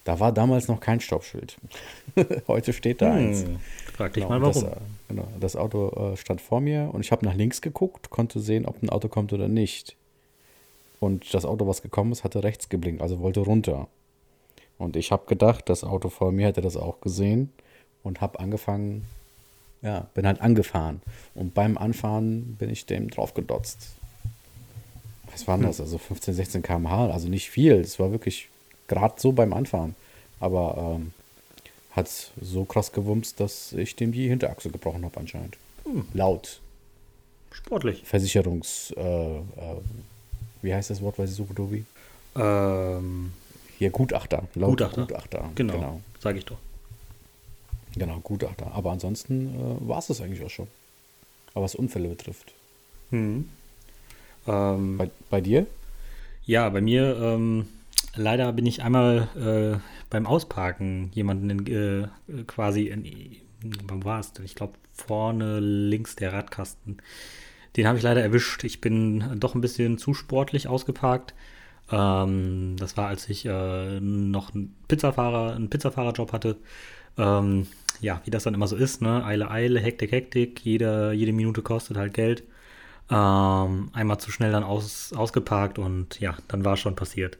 da 0.04 0.20
war 0.20 0.30
damals 0.30 0.68
noch 0.68 0.78
kein 0.78 1.00
Stoppschild. 1.00 1.56
Heute 2.48 2.72
steht 2.72 3.02
da 3.02 3.14
hm. 3.14 3.18
eins. 3.18 3.44
Frag 3.94 4.12
dich 4.12 4.24
genau, 4.24 4.38
mal 4.38 4.42
warum. 4.42 4.62
Das, 4.62 4.72
äh, 4.72 4.76
genau, 5.08 5.28
das 5.40 5.56
Auto 5.56 6.12
äh, 6.12 6.16
stand 6.16 6.40
vor 6.40 6.60
mir 6.60 6.90
und 6.92 7.00
ich 7.00 7.10
habe 7.10 7.24
nach 7.24 7.34
links 7.34 7.60
geguckt, 7.60 8.10
konnte 8.10 8.38
sehen, 8.38 8.66
ob 8.66 8.82
ein 8.82 8.90
Auto 8.90 9.08
kommt 9.08 9.32
oder 9.32 9.48
nicht. 9.48 9.96
Und 11.00 11.34
das 11.34 11.44
Auto, 11.44 11.66
was 11.66 11.82
gekommen 11.82 12.12
ist, 12.12 12.22
hatte 12.22 12.44
rechts 12.44 12.68
geblinkt, 12.68 13.02
also 13.02 13.20
wollte 13.20 13.40
runter. 13.40 13.88
Und 14.78 14.96
ich 14.96 15.10
habe 15.10 15.26
gedacht, 15.26 15.68
das 15.68 15.82
Auto 15.82 16.10
vor 16.10 16.30
mir 16.30 16.46
hätte 16.46 16.60
das 16.60 16.76
auch 16.76 17.00
gesehen 17.00 17.52
und 18.02 18.20
habe 18.20 18.38
angefangen, 18.38 19.06
ja, 19.82 20.06
bin 20.14 20.26
halt 20.26 20.40
angefahren. 20.40 21.02
Und 21.34 21.54
beim 21.54 21.76
Anfahren 21.76 22.56
bin 22.56 22.70
ich 22.70 22.86
dem 22.86 23.10
drauf 23.10 23.34
gedotzt. 23.34 23.90
Was 25.30 25.46
war 25.48 25.56
hm. 25.56 25.64
das? 25.64 25.80
Also 25.80 25.98
15, 25.98 26.34
16 26.34 26.62
km/h, 26.62 27.10
also 27.10 27.28
nicht 27.28 27.50
viel. 27.50 27.74
Es 27.74 27.98
war 27.98 28.12
wirklich 28.12 28.48
gerade 28.88 29.14
so 29.18 29.32
beim 29.32 29.52
Anfahren. 29.52 29.94
Aber 30.40 30.96
ähm, 30.96 31.12
hat 31.92 32.08
so 32.40 32.64
krass 32.64 32.92
gewumst, 32.92 33.40
dass 33.40 33.72
ich 33.72 33.96
dem 33.96 34.12
die 34.12 34.28
Hinterachse 34.28 34.70
gebrochen 34.70 35.04
habe 35.04 35.18
anscheinend. 35.18 35.56
Hm. 35.84 36.06
Laut. 36.14 36.60
Sportlich. 37.50 38.02
Versicherungs, 38.04 38.94
äh, 38.96 39.36
äh, 39.36 39.42
wie 40.62 40.74
heißt 40.74 40.90
das 40.90 41.02
Wort, 41.02 41.18
was 41.18 41.30
ich 41.30 41.36
suche, 41.36 41.54
Tobi? 41.54 41.84
Ähm, 42.34 43.32
Hier 43.78 43.90
Gutachter. 43.90 44.44
Laut 44.54 44.70
Gutachter. 44.70 45.02
Gutachter. 45.02 45.50
Genau, 45.54 45.74
genau. 45.74 46.00
sage 46.20 46.38
ich 46.38 46.44
doch. 46.46 46.56
Genau, 47.96 48.20
Gutachter. 48.20 48.72
Aber 48.72 48.92
ansonsten 48.92 49.54
äh, 49.54 49.88
war 49.88 49.98
es 49.98 50.06
das 50.06 50.20
eigentlich 50.20 50.44
auch 50.44 50.50
schon. 50.50 50.68
Aber 51.54 51.64
was 51.64 51.74
Unfälle 51.74 52.08
betrifft. 52.08 52.52
Hm. 53.10 53.48
Ähm, 54.46 54.98
bei, 54.98 55.10
bei, 55.30 55.40
dir? 55.40 55.66
Ja, 56.46 56.68
bei 56.70 56.80
mir, 56.80 57.16
ähm, 57.20 57.66
leider 58.16 58.52
bin 58.52 58.66
ich 58.66 58.82
einmal 58.82 59.28
äh, 59.36 59.78
beim 60.10 60.26
Ausparken 60.26 61.10
jemanden 61.14 61.50
in, 61.50 61.66
äh, 61.66 62.08
quasi 62.46 62.88
in, 62.88 63.36
wann 63.86 64.04
war 64.04 64.20
es 64.20 64.32
denn? 64.32 64.44
Ich 64.44 64.54
glaube, 64.54 64.74
vorne 64.94 65.60
links 65.60 66.16
der 66.16 66.32
Radkasten. 66.32 66.98
Den 67.76 67.86
habe 67.86 67.96
ich 67.98 68.04
leider 68.04 68.22
erwischt. 68.22 68.64
Ich 68.64 68.80
bin 68.80 69.38
doch 69.40 69.54
ein 69.54 69.60
bisschen 69.60 69.98
zu 69.98 70.14
sportlich 70.14 70.68
ausgeparkt. 70.68 71.34
Ähm, 71.90 72.76
das 72.78 72.96
war, 72.96 73.08
als 73.08 73.28
ich 73.28 73.46
äh, 73.46 74.00
noch 74.00 74.54
einen 74.54 74.74
Pizzafahrer, 74.88 75.54
einen 75.54 75.70
Pizzafahrerjob 75.70 76.32
hatte. 76.32 76.56
Ähm, 77.16 77.66
ja, 78.02 78.20
wie 78.24 78.30
das 78.30 78.42
dann 78.42 78.54
immer 78.54 78.66
so 78.66 78.76
ist, 78.76 79.00
ne? 79.00 79.24
Eile, 79.24 79.50
Eile, 79.50 79.80
Hektik, 79.80 80.12
Hektik, 80.12 80.64
jede, 80.64 81.12
jede 81.12 81.32
Minute 81.32 81.62
kostet 81.62 81.96
halt 81.96 82.12
Geld. 82.12 82.42
Ähm, 83.10 83.90
einmal 83.92 84.18
zu 84.18 84.30
schnell 84.30 84.52
dann 84.52 84.64
aus, 84.64 85.12
ausgeparkt 85.12 85.78
und 85.78 86.20
ja, 86.20 86.36
dann 86.48 86.64
war 86.64 86.76
schon 86.76 86.96
passiert. 86.96 87.38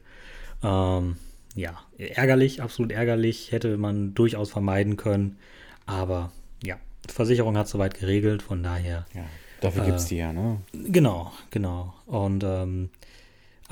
Ähm, 0.63 1.17
ja, 1.55 1.79
ärgerlich, 1.97 2.61
absolut 2.61 2.91
ärgerlich, 2.91 3.51
hätte 3.51 3.77
man 3.77 4.13
durchaus 4.13 4.49
vermeiden 4.51 4.97
können. 4.97 5.37
Aber 5.85 6.31
ja, 6.63 6.77
Versicherung 7.07 7.57
hat 7.57 7.67
soweit 7.67 7.99
geregelt, 7.99 8.41
von 8.41 8.63
daher. 8.63 9.05
Ja, 9.13 9.25
dafür 9.61 9.83
gibt 9.83 9.97
es 9.97 10.05
die 10.05 10.17
ja, 10.17 10.31
ne? 10.31 10.61
Genau, 10.71 11.33
genau. 11.51 11.93
Und 12.05 12.43
ähm, 12.45 12.89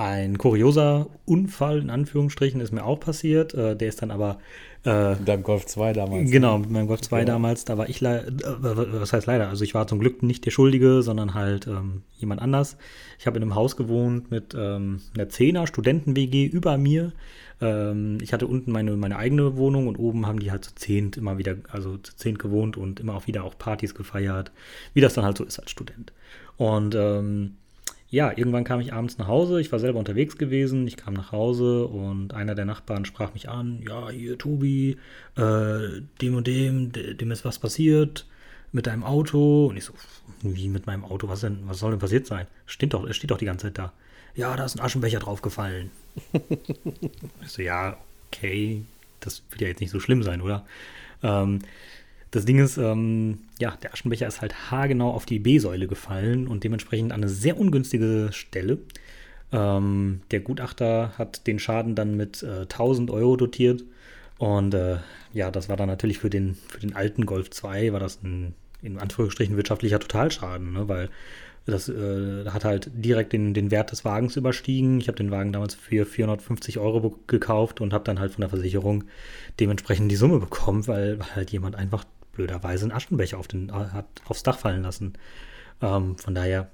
ein 0.01 0.37
kurioser 0.37 1.07
Unfall 1.25 1.79
in 1.79 1.89
Anführungsstrichen 1.89 2.59
ist 2.59 2.71
mir 2.71 2.83
auch 2.83 2.99
passiert. 2.99 3.53
Äh, 3.53 3.75
der 3.75 3.87
ist 3.87 4.01
dann 4.01 4.11
aber. 4.11 4.39
Äh, 4.83 5.11
mit 5.11 5.27
deinem 5.27 5.43
Golf 5.43 5.67
2 5.67 5.93
damals. 5.93 6.31
Genau, 6.31 6.57
mit 6.57 6.71
meinem 6.71 6.87
Golf 6.87 7.01
2 7.01 7.19
ja. 7.19 7.25
damals. 7.25 7.65
Da 7.65 7.77
war 7.77 7.87
ich 7.87 8.01
leider. 8.01 8.27
Äh, 8.27 8.33
was 8.99 9.13
heißt 9.13 9.27
leider? 9.27 9.49
Also, 9.49 9.63
ich 9.63 9.73
war 9.73 9.87
zum 9.87 9.99
Glück 9.99 10.23
nicht 10.23 10.45
der 10.45 10.51
Schuldige, 10.51 11.03
sondern 11.03 11.33
halt 11.33 11.67
ähm, 11.67 12.01
jemand 12.17 12.41
anders. 12.41 12.77
Ich 13.19 13.27
habe 13.27 13.37
in 13.37 13.43
einem 13.43 13.55
Haus 13.55 13.77
gewohnt 13.77 14.31
mit 14.31 14.55
ähm, 14.57 15.01
einer 15.13 15.29
Zehner 15.29 15.67
Studenten-WG 15.67 16.47
über 16.47 16.77
mir. 16.77 17.13
Ähm, 17.61 18.17
ich 18.21 18.33
hatte 18.33 18.47
unten 18.47 18.71
meine, 18.71 18.97
meine 18.97 19.17
eigene 19.17 19.55
Wohnung 19.55 19.87
und 19.87 19.97
oben 19.97 20.25
haben 20.25 20.39
die 20.39 20.51
halt 20.51 20.65
zu 20.65 20.73
zehnt 20.75 21.15
immer 21.15 21.37
wieder, 21.37 21.57
also 21.69 21.97
zu 21.97 22.15
zehnt 22.15 22.39
gewohnt 22.39 22.75
und 22.75 22.99
immer 22.99 23.15
auch 23.15 23.27
wieder 23.27 23.43
auch 23.43 23.57
Partys 23.57 23.93
gefeiert, 23.93 24.51
wie 24.93 25.01
das 25.01 25.13
dann 25.13 25.25
halt 25.25 25.37
so 25.37 25.43
ist 25.43 25.59
als 25.59 25.69
Student. 25.69 26.11
Und 26.57 26.95
ähm, 26.95 27.57
ja, 28.11 28.29
irgendwann 28.35 28.65
kam 28.65 28.81
ich 28.81 28.91
abends 28.91 29.17
nach 29.17 29.27
Hause. 29.27 29.61
Ich 29.61 29.71
war 29.71 29.79
selber 29.79 29.97
unterwegs 29.97 30.37
gewesen. 30.37 30.85
Ich 30.85 30.97
kam 30.97 31.13
nach 31.13 31.31
Hause 31.31 31.87
und 31.87 32.33
einer 32.33 32.55
der 32.55 32.65
Nachbarn 32.65 33.05
sprach 33.05 33.33
mich 33.33 33.47
an. 33.47 33.81
Ja, 33.87 34.09
hier, 34.09 34.37
Tobi, 34.37 34.97
äh, 35.37 36.01
dem 36.21 36.35
und 36.35 36.45
dem, 36.45 36.91
dem 36.91 37.31
ist 37.31 37.45
was 37.45 37.57
passiert 37.57 38.27
mit 38.73 38.85
deinem 38.85 39.05
Auto. 39.05 39.67
Und 39.67 39.77
ich 39.77 39.85
so, 39.85 39.93
wie 40.41 40.67
mit 40.67 40.87
meinem 40.87 41.05
Auto? 41.05 41.29
Was 41.29 41.39
denn? 41.39 41.59
Was 41.67 41.79
soll 41.79 41.91
denn 41.91 41.99
passiert 42.01 42.27
sein? 42.27 42.47
Steht 42.65 42.93
doch, 42.93 43.05
es 43.05 43.15
steht 43.15 43.31
doch 43.31 43.37
die 43.37 43.45
ganze 43.45 43.67
Zeit 43.67 43.77
da. 43.77 43.93
Ja, 44.35 44.57
da 44.57 44.65
ist 44.65 44.75
ein 44.75 44.83
Aschenbecher 44.83 45.19
draufgefallen. 45.19 45.89
ich 46.33 47.47
so, 47.47 47.61
ja, 47.61 47.97
okay, 48.27 48.83
das 49.21 49.41
wird 49.51 49.61
ja 49.61 49.67
jetzt 49.69 49.79
nicht 49.79 49.91
so 49.91 50.01
schlimm 50.01 50.21
sein, 50.21 50.41
oder? 50.41 50.65
Ähm, 51.23 51.59
das 52.31 52.45
Ding 52.45 52.59
ist, 52.59 52.77
ähm, 52.77 53.39
ja, 53.59 53.77
der 53.83 53.93
Aschenbecher 53.93 54.27
ist 54.27 54.41
halt 54.41 54.71
haargenau 54.71 55.11
auf 55.11 55.25
die 55.25 55.39
B-Säule 55.39 55.87
gefallen 55.87 56.47
und 56.47 56.63
dementsprechend 56.63 57.11
an 57.11 57.21
eine 57.21 57.29
sehr 57.29 57.59
ungünstige 57.59 58.29
Stelle. 58.31 58.79
Ähm, 59.51 60.21
der 60.31 60.39
Gutachter 60.39 61.11
hat 61.17 61.45
den 61.45 61.59
Schaden 61.59 61.93
dann 61.93 62.15
mit 62.15 62.41
äh, 62.41 62.61
1000 62.61 63.11
Euro 63.11 63.35
dotiert. 63.35 63.83
Und 64.37 64.73
äh, 64.73 64.97
ja, 65.33 65.51
das 65.51 65.67
war 65.67 65.75
dann 65.75 65.87
natürlich 65.87 66.19
für 66.19 66.29
den, 66.29 66.55
für 66.55 66.79
den 66.79 66.95
alten 66.95 67.25
Golf 67.25 67.49
2 67.51 67.91
war 67.91 67.99
das 67.99 68.23
ein, 68.23 68.55
in 68.81 68.97
Anführungsstrichen, 68.97 69.57
wirtschaftlicher 69.57 69.99
Totalschaden, 69.99 70.73
ne? 70.73 70.87
weil 70.87 71.09
das 71.65 71.89
äh, 71.89 72.45
hat 72.49 72.65
halt 72.65 72.89
direkt 72.93 73.33
den, 73.33 73.53
den 73.53 73.69
Wert 73.69 73.91
des 73.91 74.03
Wagens 74.03 74.35
überstiegen. 74.35 74.99
Ich 74.99 75.07
habe 75.07 75.17
den 75.17 75.29
Wagen 75.31 75.53
damals 75.53 75.75
für 75.75 76.05
450 76.05 76.79
Euro 76.79 77.19
gekauft 77.27 77.81
und 77.81 77.93
habe 77.93 78.03
dann 78.05 78.19
halt 78.19 78.31
von 78.31 78.41
der 78.41 78.49
Versicherung 78.49 79.03
dementsprechend 79.59 80.09
die 80.09 80.15
Summe 80.15 80.39
bekommen, 80.39 80.87
weil, 80.87 81.19
weil 81.19 81.35
halt 81.35 81.51
jemand 81.51 81.75
einfach 81.75 82.03
blöderweise 82.33 82.85
einen 82.85 82.91
Aschenbecher 82.91 83.37
auf 83.37 83.47
den, 83.47 83.71
hat 83.71 84.05
aufs 84.27 84.43
Dach 84.43 84.57
fallen 84.57 84.83
lassen. 84.83 85.13
Ähm, 85.81 86.17
von 86.17 86.35
daher, 86.35 86.69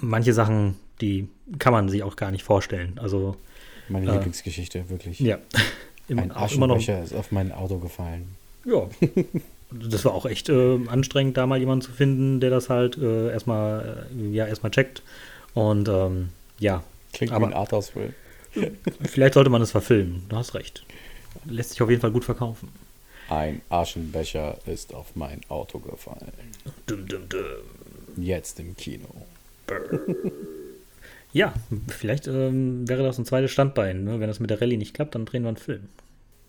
manche 0.00 0.32
Sachen, 0.32 0.76
die 1.00 1.28
kann 1.58 1.72
man 1.72 1.88
sich 1.88 2.02
auch 2.02 2.16
gar 2.16 2.30
nicht 2.30 2.42
vorstellen. 2.42 2.98
Also 2.98 3.36
meine 3.88 4.10
äh, 4.10 4.14
Lieblingsgeschichte, 4.14 4.88
wirklich. 4.90 5.20
Ja. 5.20 5.38
Immer, 6.08 6.22
Ein 6.22 6.32
Aschenbecher 6.32 7.02
ist 7.02 7.14
auf 7.14 7.32
mein 7.32 7.52
Auto 7.52 7.78
gefallen. 7.78 8.36
Ja. 8.64 8.88
das 9.70 10.04
war 10.04 10.14
auch 10.14 10.26
echt 10.26 10.48
äh, 10.48 10.78
anstrengend, 10.86 11.36
da 11.36 11.46
mal 11.46 11.58
jemanden 11.58 11.82
zu 11.82 11.90
finden, 11.90 12.40
der 12.40 12.50
das 12.50 12.68
halt 12.68 12.96
äh, 12.96 13.30
erstmal, 13.30 14.06
äh, 14.16 14.28
ja, 14.30 14.46
erstmal 14.46 14.70
checkt. 14.70 15.02
Und 15.54 15.88
ähm, 15.88 16.28
ja. 16.58 16.84
Klingt 17.12 17.32
aber, 17.32 17.48
wie 17.48 17.52
ein 17.52 17.56
Arthouse-Film. 17.56 18.12
vielleicht 19.02 19.34
sollte 19.34 19.50
man 19.50 19.62
es 19.62 19.72
verfilmen, 19.72 20.22
du 20.28 20.36
hast 20.36 20.54
recht. 20.54 20.84
Lässt 21.44 21.70
sich 21.70 21.82
auf 21.82 21.90
jeden 21.90 22.00
Fall 22.00 22.12
gut 22.12 22.24
verkaufen. 22.24 22.68
Ein 23.28 23.60
Aschenbecher 23.68 24.58
ist 24.66 24.94
auf 24.94 25.16
mein 25.16 25.40
Auto 25.48 25.78
gefallen. 25.78 26.32
Dum, 26.86 27.06
dum, 27.06 27.28
dum. 27.28 27.42
Jetzt 28.16 28.60
im 28.60 28.76
Kino. 28.76 29.08
ja, 31.32 31.52
vielleicht 31.88 32.28
ähm, 32.28 32.88
wäre 32.88 33.02
das 33.02 33.18
ein 33.18 33.24
zweites 33.24 33.50
Standbein. 33.50 34.04
Ne? 34.04 34.20
Wenn 34.20 34.28
das 34.28 34.40
mit 34.40 34.50
der 34.50 34.60
Rallye 34.60 34.76
nicht 34.76 34.94
klappt, 34.94 35.14
dann 35.14 35.26
drehen 35.26 35.42
wir 35.42 35.48
einen 35.48 35.56
Film. 35.56 35.88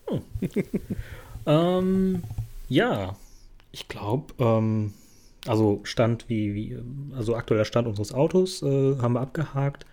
Hm. 0.08 0.22
ähm, 1.48 2.24
ja, 2.70 3.16
ich 3.72 3.88
glaube, 3.88 4.34
ähm, 4.40 4.94
also 5.48 5.82
Stand 5.84 6.30
wie, 6.30 6.54
wie, 6.54 6.78
also 7.16 7.36
aktueller 7.36 7.66
Stand 7.66 7.88
unseres 7.88 8.14
Autos 8.14 8.62
äh, 8.62 8.98
haben 8.98 9.14
wir 9.14 9.22
abgehakt. 9.22 9.86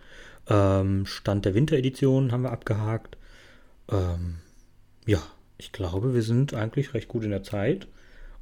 Ähm, 0.48 1.06
Stand 1.06 1.44
der 1.44 1.54
Winteredition 1.54 2.30
haben 2.30 2.42
wir 2.42 2.52
abgehakt. 2.52 3.16
Ähm, 3.90 4.36
ja, 5.06 5.22
ich 5.58 5.72
glaube, 5.72 6.14
wir 6.14 6.22
sind 6.22 6.54
eigentlich 6.54 6.94
recht 6.94 7.08
gut 7.08 7.24
in 7.24 7.30
der 7.30 7.42
Zeit. 7.42 7.86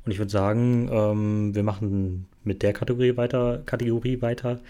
Und 0.04 0.12
ich 0.12 0.18
würde 0.18 0.30
sagen, 0.30 0.88
ähm, 0.90 1.54
wir 1.54 1.62
machen 1.62 2.26
mit 2.42 2.62
der 2.62 2.72
Kategorie 2.72 3.16
weiter, 3.16 3.62
Kategorie 3.66 4.20
weiter, 4.20 4.60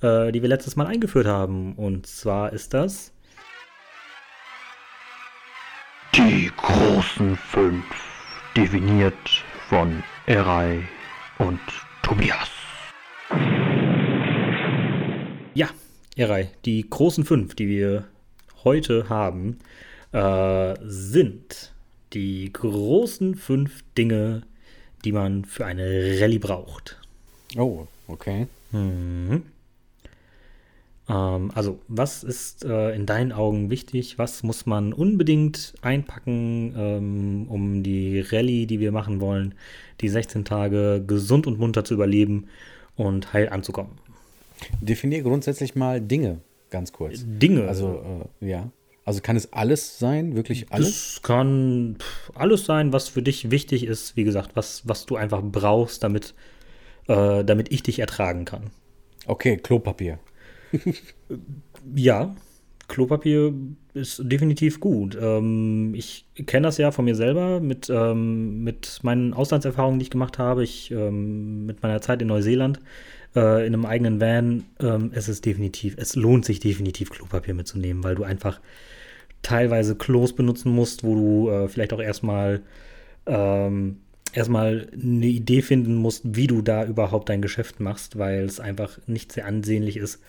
äh, 0.00 0.32
die 0.32 0.42
wir 0.42 0.48
letztes 0.48 0.76
Mal 0.76 0.86
eingeführt 0.86 1.26
haben. 1.26 1.74
Und 1.74 2.06
zwar 2.06 2.52
ist 2.52 2.74
das 2.74 3.12
die 6.16 6.50
großen 6.56 7.36
fünf, 7.36 7.84
definiert 8.56 9.44
von 9.68 10.02
Erai 10.26 10.82
und 11.38 11.60
Tobias. 12.02 12.50
Ja, 15.54 15.68
Erai, 16.16 16.50
die 16.64 16.88
großen 16.88 17.24
fünf, 17.24 17.54
die 17.54 17.68
wir 17.68 18.08
heute 18.64 19.08
haben, 19.08 19.58
äh, 20.12 20.74
sind 20.82 21.72
die 22.12 22.52
großen 22.52 23.34
fünf 23.34 23.82
Dinge, 23.96 24.42
die 25.04 25.12
man 25.12 25.44
für 25.44 25.66
eine 25.66 26.18
Rallye 26.20 26.38
braucht. 26.38 27.00
Oh, 27.56 27.86
okay. 28.08 28.46
Mhm. 28.72 29.42
Ähm, 31.08 31.50
also, 31.54 31.80
was 31.88 32.22
ist 32.22 32.64
äh, 32.64 32.94
in 32.94 33.06
deinen 33.06 33.32
Augen 33.32 33.70
wichtig? 33.70 34.18
Was 34.18 34.42
muss 34.42 34.66
man 34.66 34.92
unbedingt 34.92 35.74
einpacken, 35.82 36.74
ähm, 36.76 37.46
um 37.48 37.82
die 37.82 38.20
Rallye, 38.20 38.66
die 38.66 38.80
wir 38.80 38.92
machen 38.92 39.20
wollen, 39.20 39.54
die 40.00 40.08
16 40.08 40.44
Tage 40.44 41.02
gesund 41.06 41.46
und 41.46 41.58
munter 41.58 41.84
zu 41.84 41.94
überleben 41.94 42.46
und 42.96 43.32
heil 43.32 43.48
anzukommen? 43.48 43.92
Definier 44.80 45.22
grundsätzlich 45.22 45.74
mal 45.74 46.00
Dinge, 46.00 46.40
ganz 46.70 46.92
kurz. 46.92 47.24
Dinge. 47.26 47.66
Also, 47.66 48.28
äh, 48.40 48.48
ja. 48.48 48.70
Also 49.10 49.22
kann 49.22 49.34
es 49.34 49.52
alles 49.52 49.98
sein, 49.98 50.36
wirklich 50.36 50.70
alles? 50.70 51.14
Das 51.14 51.22
kann 51.24 51.96
alles 52.32 52.64
sein, 52.64 52.92
was 52.92 53.08
für 53.08 53.22
dich 53.22 53.50
wichtig 53.50 53.84
ist, 53.84 54.16
wie 54.16 54.22
gesagt, 54.22 54.52
was, 54.54 54.86
was 54.86 55.04
du 55.04 55.16
einfach 55.16 55.42
brauchst, 55.42 56.04
damit, 56.04 56.32
äh, 57.08 57.42
damit 57.42 57.72
ich 57.72 57.82
dich 57.82 57.98
ertragen 57.98 58.44
kann. 58.44 58.70
Okay, 59.26 59.56
Klopapier. 59.56 60.20
ja, 61.96 62.36
Klopapier 62.86 63.52
ist 63.94 64.22
definitiv 64.22 64.78
gut. 64.78 65.18
Ähm, 65.20 65.92
ich 65.96 66.24
kenne 66.46 66.68
das 66.68 66.78
ja 66.78 66.92
von 66.92 67.04
mir 67.04 67.16
selber 67.16 67.58
mit, 67.58 67.90
ähm, 67.90 68.62
mit 68.62 69.00
meinen 69.02 69.34
Auslandserfahrungen, 69.34 69.98
die 69.98 70.04
ich 70.04 70.10
gemacht 70.10 70.38
habe. 70.38 70.62
Ich 70.62 70.92
ähm, 70.92 71.66
mit 71.66 71.82
meiner 71.82 72.00
Zeit 72.00 72.22
in 72.22 72.28
Neuseeland 72.28 72.78
äh, 73.34 73.66
in 73.66 73.74
einem 73.74 73.86
eigenen 73.86 74.20
Van. 74.20 74.66
Ähm, 74.78 75.10
es 75.12 75.28
ist 75.28 75.46
definitiv, 75.46 75.96
es 75.98 76.14
lohnt 76.14 76.44
sich 76.44 76.60
definitiv 76.60 77.10
Klopapier 77.10 77.54
mitzunehmen, 77.54 78.04
weil 78.04 78.14
du 78.14 78.22
einfach 78.22 78.60
teilweise 79.42 79.94
Klos 79.94 80.32
benutzen 80.34 80.72
musst, 80.72 81.04
wo 81.04 81.14
du 81.14 81.50
äh, 81.50 81.68
vielleicht 81.68 81.92
auch 81.92 82.00
erstmal 82.00 82.62
ähm, 83.26 83.96
erstmal 84.32 84.88
eine 84.92 85.26
Idee 85.26 85.62
finden 85.62 85.94
musst, 85.94 86.22
wie 86.24 86.46
du 86.46 86.62
da 86.62 86.84
überhaupt 86.84 87.28
dein 87.28 87.42
Geschäft 87.42 87.80
machst, 87.80 88.18
weil 88.18 88.44
es 88.44 88.60
einfach 88.60 88.98
nicht 89.06 89.32
sehr 89.32 89.46
ansehnlich 89.46 89.96
ist. 89.96 90.20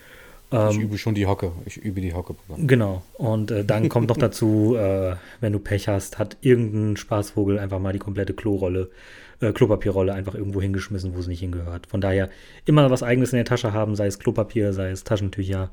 Ähm, 0.51 0.69
ich 0.71 0.79
übe 0.79 0.97
schon 0.97 1.15
die 1.15 1.25
Hocke. 1.25 1.51
Ich 1.65 1.77
übe 1.77 2.01
die 2.01 2.13
Hocke. 2.13 2.35
Genau. 2.57 3.03
Und 3.13 3.51
äh, 3.51 3.63
dann 3.63 3.89
kommt 3.89 4.09
noch 4.09 4.17
dazu, 4.19 4.75
äh, 4.75 5.15
wenn 5.39 5.53
du 5.53 5.59
Pech 5.59 5.87
hast, 5.87 6.19
hat 6.19 6.37
irgendein 6.41 6.97
Spaßvogel 6.97 7.59
einfach 7.59 7.79
mal 7.79 7.93
die 7.93 7.99
komplette 7.99 8.33
Klorolle, 8.33 8.89
äh, 9.39 9.51
Klopapierrolle 9.51 10.13
einfach 10.13 10.35
irgendwo 10.35 10.61
hingeschmissen, 10.61 11.15
wo 11.15 11.19
es 11.19 11.27
nicht 11.27 11.39
hingehört. 11.39 11.87
Von 11.87 12.01
daher 12.01 12.29
immer 12.65 12.89
was 12.89 13.03
Eigenes 13.03 13.33
in 13.33 13.37
der 13.37 13.45
Tasche 13.45 13.73
haben, 13.73 13.95
sei 13.95 14.07
es 14.07 14.19
Klopapier, 14.19 14.73
sei 14.73 14.89
es 14.91 15.03
Taschentücher, 15.03 15.71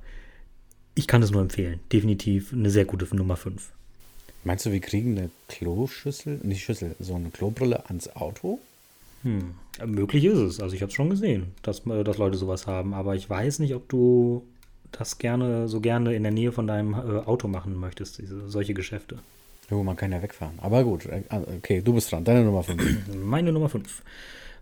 ich 0.98 1.06
kann 1.06 1.22
es 1.22 1.30
nur 1.30 1.40
empfehlen. 1.40 1.78
Definitiv 1.92 2.52
eine 2.52 2.70
sehr 2.70 2.84
gute 2.84 3.14
Nummer 3.14 3.36
5. 3.36 3.70
Meinst 4.42 4.66
du, 4.66 4.72
wir 4.72 4.80
kriegen 4.80 5.16
eine 5.16 5.30
Kloschüssel, 5.46 6.40
nicht 6.42 6.64
Schüssel, 6.64 6.96
so 6.98 7.14
eine 7.14 7.30
Klobrille 7.30 7.86
ans 7.86 8.14
Auto? 8.16 8.58
Hm, 9.22 9.54
möglich 9.86 10.24
ist 10.24 10.38
es. 10.38 10.60
Also 10.60 10.74
ich 10.74 10.82
habe 10.82 10.90
es 10.90 10.94
schon 10.94 11.10
gesehen, 11.10 11.52
dass, 11.62 11.86
äh, 11.86 12.02
dass 12.02 12.18
Leute 12.18 12.36
sowas 12.36 12.66
haben. 12.66 12.94
Aber 12.94 13.14
ich 13.14 13.30
weiß 13.30 13.60
nicht, 13.60 13.74
ob 13.74 13.88
du 13.88 14.44
das 14.90 15.18
gerne 15.18 15.68
so 15.68 15.80
gerne 15.80 16.14
in 16.14 16.24
der 16.24 16.32
Nähe 16.32 16.50
von 16.50 16.66
deinem 16.66 16.94
äh, 16.94 16.96
Auto 16.96 17.46
machen 17.46 17.76
möchtest, 17.76 18.18
diese, 18.18 18.48
solche 18.48 18.74
Geschäfte. 18.74 19.18
Jo, 19.70 19.84
man 19.84 19.96
kann 19.96 20.10
ja 20.10 20.20
wegfahren. 20.20 20.58
Aber 20.58 20.82
gut, 20.82 21.06
äh, 21.06 21.22
ah, 21.28 21.42
okay, 21.58 21.80
du 21.80 21.92
bist 21.92 22.10
dran. 22.10 22.24
Deine 22.24 22.42
Nummer 22.42 22.64
5. 22.64 22.82
Meine 23.24 23.52
Nummer 23.52 23.68
5. 23.68 24.02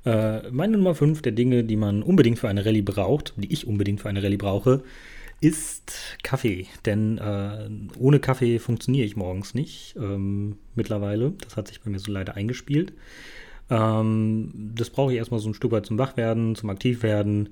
Äh, 0.04 0.50
meine 0.50 0.76
Nummer 0.76 0.94
5 0.94 1.22
der 1.22 1.32
Dinge, 1.32 1.64
die 1.64 1.76
man 1.76 2.02
unbedingt 2.02 2.38
für 2.38 2.48
eine 2.48 2.64
Rallye 2.64 2.82
braucht, 2.82 3.34
die 3.36 3.52
ich 3.52 3.66
unbedingt 3.66 4.00
für 4.00 4.08
eine 4.08 4.22
Rallye 4.22 4.36
brauche, 4.36 4.82
ist 5.40 6.18
Kaffee. 6.22 6.66
Denn 6.84 7.18
äh, 7.18 7.68
ohne 7.98 8.20
Kaffee 8.20 8.58
funktioniere 8.58 9.06
ich 9.06 9.16
morgens 9.16 9.54
nicht 9.54 9.96
ähm, 9.96 10.56
mittlerweile. 10.74 11.32
Das 11.42 11.56
hat 11.56 11.68
sich 11.68 11.80
bei 11.80 11.90
mir 11.90 11.98
so 11.98 12.10
leider 12.10 12.34
eingespielt. 12.34 12.92
Ähm, 13.70 14.72
das 14.74 14.90
brauche 14.90 15.12
ich 15.12 15.18
erstmal 15.18 15.40
so 15.40 15.48
ein 15.48 15.54
Stück 15.54 15.72
weit 15.72 15.86
zum 15.86 15.98
Wachwerden, 15.98 16.54
zum 16.54 16.70
Aktivwerden. 16.70 17.50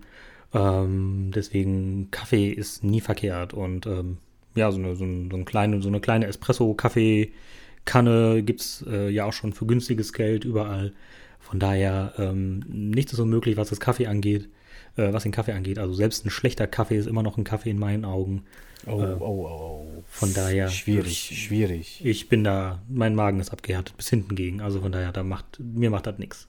Ähm, 0.53 1.31
deswegen 1.35 2.11
Kaffee 2.11 2.51
ist 2.51 2.85
nie 2.85 3.01
verkehrt. 3.01 3.53
Und 3.53 3.87
ähm, 3.87 4.19
ja, 4.55 4.71
so 4.71 4.79
eine, 4.79 4.97
so, 4.97 5.05
ein, 5.05 5.31
so, 5.31 5.37
ein 5.37 5.45
kleine, 5.45 5.83
so 5.83 5.89
eine 5.89 6.01
kleine 6.01 6.27
Espresso-Kaffee-Kanne 6.27 8.43
gibt 8.43 8.61
es 8.61 8.85
äh, 8.89 9.11
ja 9.11 9.27
auch 9.27 9.33
schon 9.33 9.53
für 9.53 9.67
günstiges 9.67 10.13
Geld 10.13 10.45
überall. 10.45 10.93
Von 11.41 11.59
daher 11.59 12.15
ähm, 12.19 12.65
nichts 12.69 13.13
ist 13.13 13.19
unmöglich, 13.19 13.57
was 13.57 13.69
das 13.69 13.81
Kaffee 13.81 14.07
angeht, 14.07 14.49
äh, 14.97 15.13
was 15.13 15.23
den 15.25 15.33
Kaffee 15.33 15.53
angeht. 15.53 15.79
Also 15.79 15.95
selbst 15.95 16.25
ein 16.27 16.31
schlechter 16.31 16.67
Kaffee 16.67 16.97
ist 16.97 17.07
immer 17.07 17.23
noch 17.23 17.37
ein 17.39 17.45
Kaffee 17.45 17.71
in 17.71 17.79
meinen 17.79 18.05
Augen. 18.05 18.45
Oh, 18.87 19.01
Äh, 19.03 19.17
oh, 19.19 19.21
oh, 19.21 19.47
oh. 19.49 20.03
von 20.11 20.35
daher- 20.35 20.69
Schwierig, 20.69 21.17
schwierig. 21.47 22.01
Ich 22.05 22.29
bin 22.29 22.45
da, 22.45 22.81
mein 22.89 23.15
Magen 23.15 23.41
ist 23.41 23.51
abgehärtet 23.51 23.97
bis 23.97 24.11
hinten 24.11 24.35
gegen. 24.37 24.61
Also 24.61 24.81
von 24.81 24.93
daher, 24.93 25.11
da 25.13 25.23
macht, 25.23 25.59
mir 25.59 25.91
macht 25.91 26.07
das 26.07 26.19
nichts. 26.19 26.49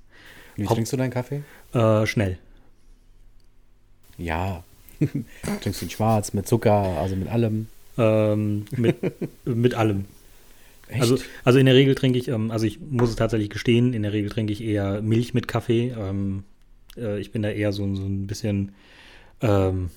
Wie 0.56 0.66
Haupt- 0.66 0.76
trinkst 0.76 0.92
du 0.94 0.98
deinen 0.98 1.12
Kaffee? 1.12 1.44
Äh, 1.74 2.06
schnell. 2.06 2.38
Ja. 4.18 4.64
trinkst 5.62 5.82
du 5.82 5.86
ihn 5.86 5.90
schwarz, 5.90 6.34
mit 6.34 6.48
Zucker, 6.48 6.72
also 6.74 7.16
mit 7.16 7.28
allem? 7.28 7.68
Ähm, 7.98 8.66
mit, 8.76 8.98
mit 9.46 9.74
allem. 9.74 10.06
Echt? 10.88 11.02
Also, 11.02 11.18
also 11.44 11.60
in 11.60 11.66
der 11.66 11.76
Regel 11.76 11.96
trinke 11.96 12.20
ich, 12.20 12.28
ähm, 12.28 12.52
also 12.52 12.66
ich 12.66 12.80
muss 12.80 13.10
es 13.10 13.16
tatsächlich 13.16 13.50
gestehen, 13.50 13.94
in 13.94 14.04
der 14.04 14.14
Regel 14.14 14.30
trinke 14.30 14.54
ich 14.54 14.62
eher 14.64 15.02
Milch 15.02 15.34
mit 15.34 15.48
Kaffee. 15.48 15.94
Ähm, 15.98 16.44
äh, 16.98 17.20
ich 17.20 17.32
bin 17.32 17.42
da 17.42 17.50
eher 17.50 17.72
so, 17.72 17.94
so 17.96 18.04
ein 18.04 18.28
bisschen, 18.28 18.74
ähm, 19.42 19.90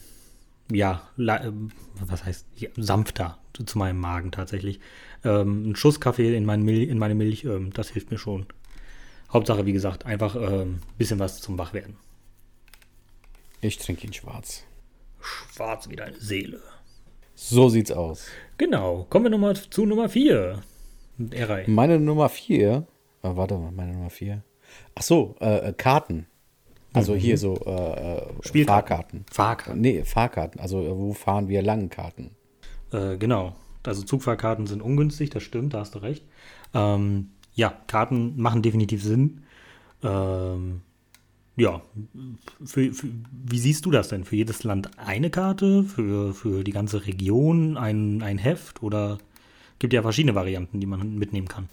ja, 0.71 1.09
ähm, 1.19 1.71
was 2.01 2.25
heißt, 2.25 2.47
ja, 2.57 2.69
sanfter 2.77 3.39
zu 3.53 3.79
meinem 3.79 4.01
Magen 4.01 4.31
tatsächlich. 4.31 4.81
Ähm, 5.25 5.71
ein 5.71 5.77
Schuss 5.77 6.01
Kaffee 6.01 6.37
in, 6.37 6.45
mein 6.45 6.63
Mil 6.63 6.89
in 6.89 6.99
meine 6.99 7.15
Milch, 7.15 7.45
ähm, 7.45 7.73
das 7.73 7.91
hilft 7.91 8.11
mir 8.11 8.19
schon. 8.19 8.47
Hauptsache, 9.33 9.67
wie 9.67 9.73
gesagt, 9.73 10.07
einfach 10.07 10.37
ein 10.37 10.61
ähm, 10.61 10.81
bisschen 10.97 11.19
was 11.19 11.41
zum 11.41 11.59
Wachwerden. 11.59 11.97
ich 13.61 13.79
trinke 13.79 14.07
ihn 14.07 14.13
schwarz. 14.13 14.65
Schwarz 15.21 15.89
wie 15.89 15.97
deine 15.97 16.19
Seele. 16.19 16.63
So 17.35 17.69
sieht's 17.69 17.93
aus. 17.93 18.27
Genau, 18.57 19.07
kommen 19.11 19.27
wir 19.27 19.31
nochmal 19.31 19.57
zu 19.57 19.87
Nummer 19.87 20.09
4. 20.09 20.63
R 21.31 21.65
Meine 21.67 21.99
Nummer 21.99 22.29
4. 22.29 22.87
Oh, 23.23 23.37
warte 23.37 23.57
mal, 23.57 23.73
meine 23.73 23.93
Nummer 23.93 24.11
4. 24.11 24.43
Ach 24.95 25.03
so, 25.03 25.37
äh, 25.41 25.69
äh, 25.69 25.73
Karten. 25.73 26.27
Also 26.93 27.15
hier 27.15 27.37
so 27.39 27.57
äh, 27.67 28.19
äh. 28.19 28.65
Fahrkarten. 28.65 29.25
Fahrkarten. 29.31 29.81
Nee, 29.81 30.05
Fahrkarten. 30.05 30.61
Also 30.61 30.83
äh, 30.83 30.97
wo 30.97 31.13
fahren 31.13 31.49
wir 31.49 31.63
lang 31.63 31.91
Karten? 31.91 32.31
Äh, 32.93 33.17
genau. 33.19 33.55
Also 33.85 34.03
Zugfahrkarten 34.03 34.67
sind 34.67 34.83
ungünstig, 34.83 35.31
das 35.31 35.43
stimmt, 35.43 35.75
da 35.75 35.81
hast 35.81 35.95
du 35.95 36.01
recht. 36.01 36.25
Ähm, 36.75 37.31
ja, 37.55 37.75
Karten 37.87 38.41
machen 38.41 38.63
definitiv 38.63 39.03
Sinn. 39.03 39.43
Ähm, 40.03 40.83
ja, 41.57 41.83
für, 42.65 42.93
für, 42.93 43.09
wie 43.33 43.59
siehst 43.59 43.85
du 43.85 43.91
das 43.91 44.09
denn? 44.09 44.25
Für 44.25 44.37
jedes 44.37 44.63
Land 44.63 44.99
eine 44.99 45.31
Karte? 45.31 45.85
Für, 45.85 46.35
für 46.35 46.63
die 46.63 46.71
ganze 46.73 47.07
Region 47.07 47.77
ein, 47.77 48.23
ein 48.23 48.39
Heft? 48.39 48.83
Oder 48.83 49.19
gibt 49.79 49.93
ja 49.93 50.03
verschiedene 50.03 50.35
Varianten, 50.35 50.81
die 50.81 50.87
man 50.87 51.19
mitnehmen 51.19 51.49
kann? 51.49 51.69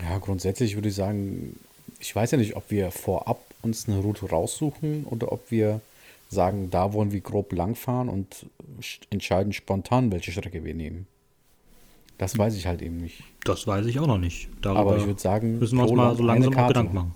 Ja, 0.00 0.18
grundsätzlich 0.18 0.74
würde 0.74 0.88
ich 0.88 0.94
sagen, 0.94 1.56
ich 1.98 2.14
weiß 2.14 2.30
ja 2.30 2.38
nicht, 2.38 2.56
ob 2.56 2.70
wir 2.70 2.90
vorab 2.90 3.40
uns 3.62 3.88
eine 3.88 3.98
Route 3.98 4.28
raussuchen 4.28 5.04
oder 5.04 5.32
ob 5.32 5.50
wir 5.50 5.80
sagen, 6.28 6.70
da 6.70 6.92
wollen 6.92 7.12
wir 7.12 7.20
grob 7.20 7.52
langfahren 7.52 8.08
und 8.08 8.46
sch- 8.80 9.00
entscheiden 9.10 9.52
spontan, 9.52 10.10
welche 10.12 10.32
Strecke 10.32 10.64
wir 10.64 10.74
nehmen. 10.74 11.06
Das 12.18 12.38
weiß 12.38 12.56
ich 12.56 12.66
halt 12.66 12.82
eben 12.82 12.98
nicht. 12.98 13.22
Das 13.44 13.66
weiß 13.66 13.86
ich 13.86 13.98
auch 13.98 14.06
noch 14.06 14.18
nicht. 14.18 14.48
Darüber 14.60 14.80
Aber 14.80 14.96
ich 14.98 15.06
würde 15.06 15.20
sagen, 15.20 15.58
müssen 15.58 15.76
wir 15.76 15.82
uns 15.84 15.92
mal 15.92 16.16
so 16.16 16.22
langsam. 16.22 16.52
Gedanken 16.68 16.94
machen. 16.94 17.14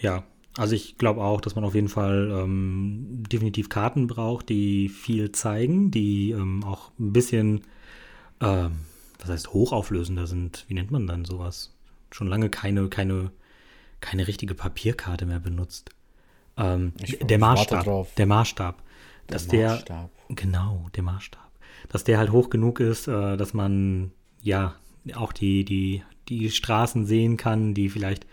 Ja, 0.00 0.24
also 0.56 0.74
ich 0.74 0.96
glaube 0.96 1.22
auch, 1.22 1.40
dass 1.40 1.54
man 1.54 1.64
auf 1.64 1.74
jeden 1.74 1.88
Fall 1.88 2.30
ähm, 2.32 3.22
definitiv 3.30 3.68
Karten 3.68 4.06
braucht, 4.06 4.48
die 4.48 4.88
viel 4.88 5.32
zeigen, 5.32 5.90
die 5.90 6.30
ähm, 6.30 6.64
auch 6.64 6.90
ein 6.98 7.12
bisschen, 7.12 7.62
ähm, 8.40 8.72
was 9.18 9.28
heißt 9.28 9.52
hochauflösender 9.52 10.26
sind. 10.26 10.64
Wie 10.68 10.74
nennt 10.74 10.90
man 10.90 11.06
dann 11.06 11.24
sowas? 11.24 11.74
Schon 12.10 12.26
lange 12.26 12.48
keine, 12.48 12.88
keine, 12.88 13.30
keine 14.00 14.26
richtige 14.26 14.54
Papierkarte 14.54 15.26
mehr 15.26 15.40
benutzt. 15.40 15.90
Ähm, 16.56 16.92
der 17.22 17.38
Maßstab, 17.38 17.84
drauf. 17.84 18.14
der 18.16 18.26
Maßstab, 18.26 18.82
dass 19.26 19.46
Der 19.46 19.60
der, 19.60 19.70
Maßstab. 19.70 20.10
Genau, 20.30 20.86
der 20.94 21.02
Maßstab. 21.02 21.50
Dass 21.88 22.04
der 22.04 22.18
halt 22.18 22.32
hoch 22.32 22.50
genug 22.50 22.80
ist, 22.80 23.08
äh, 23.08 23.36
dass 23.36 23.54
man 23.54 24.12
ja 24.42 24.74
auch 25.14 25.32
die, 25.32 25.64
die, 25.64 26.02
die 26.28 26.50
Straßen 26.50 27.06
sehen 27.06 27.36
kann, 27.36 27.74
die 27.74 27.88
vielleicht 27.88 28.26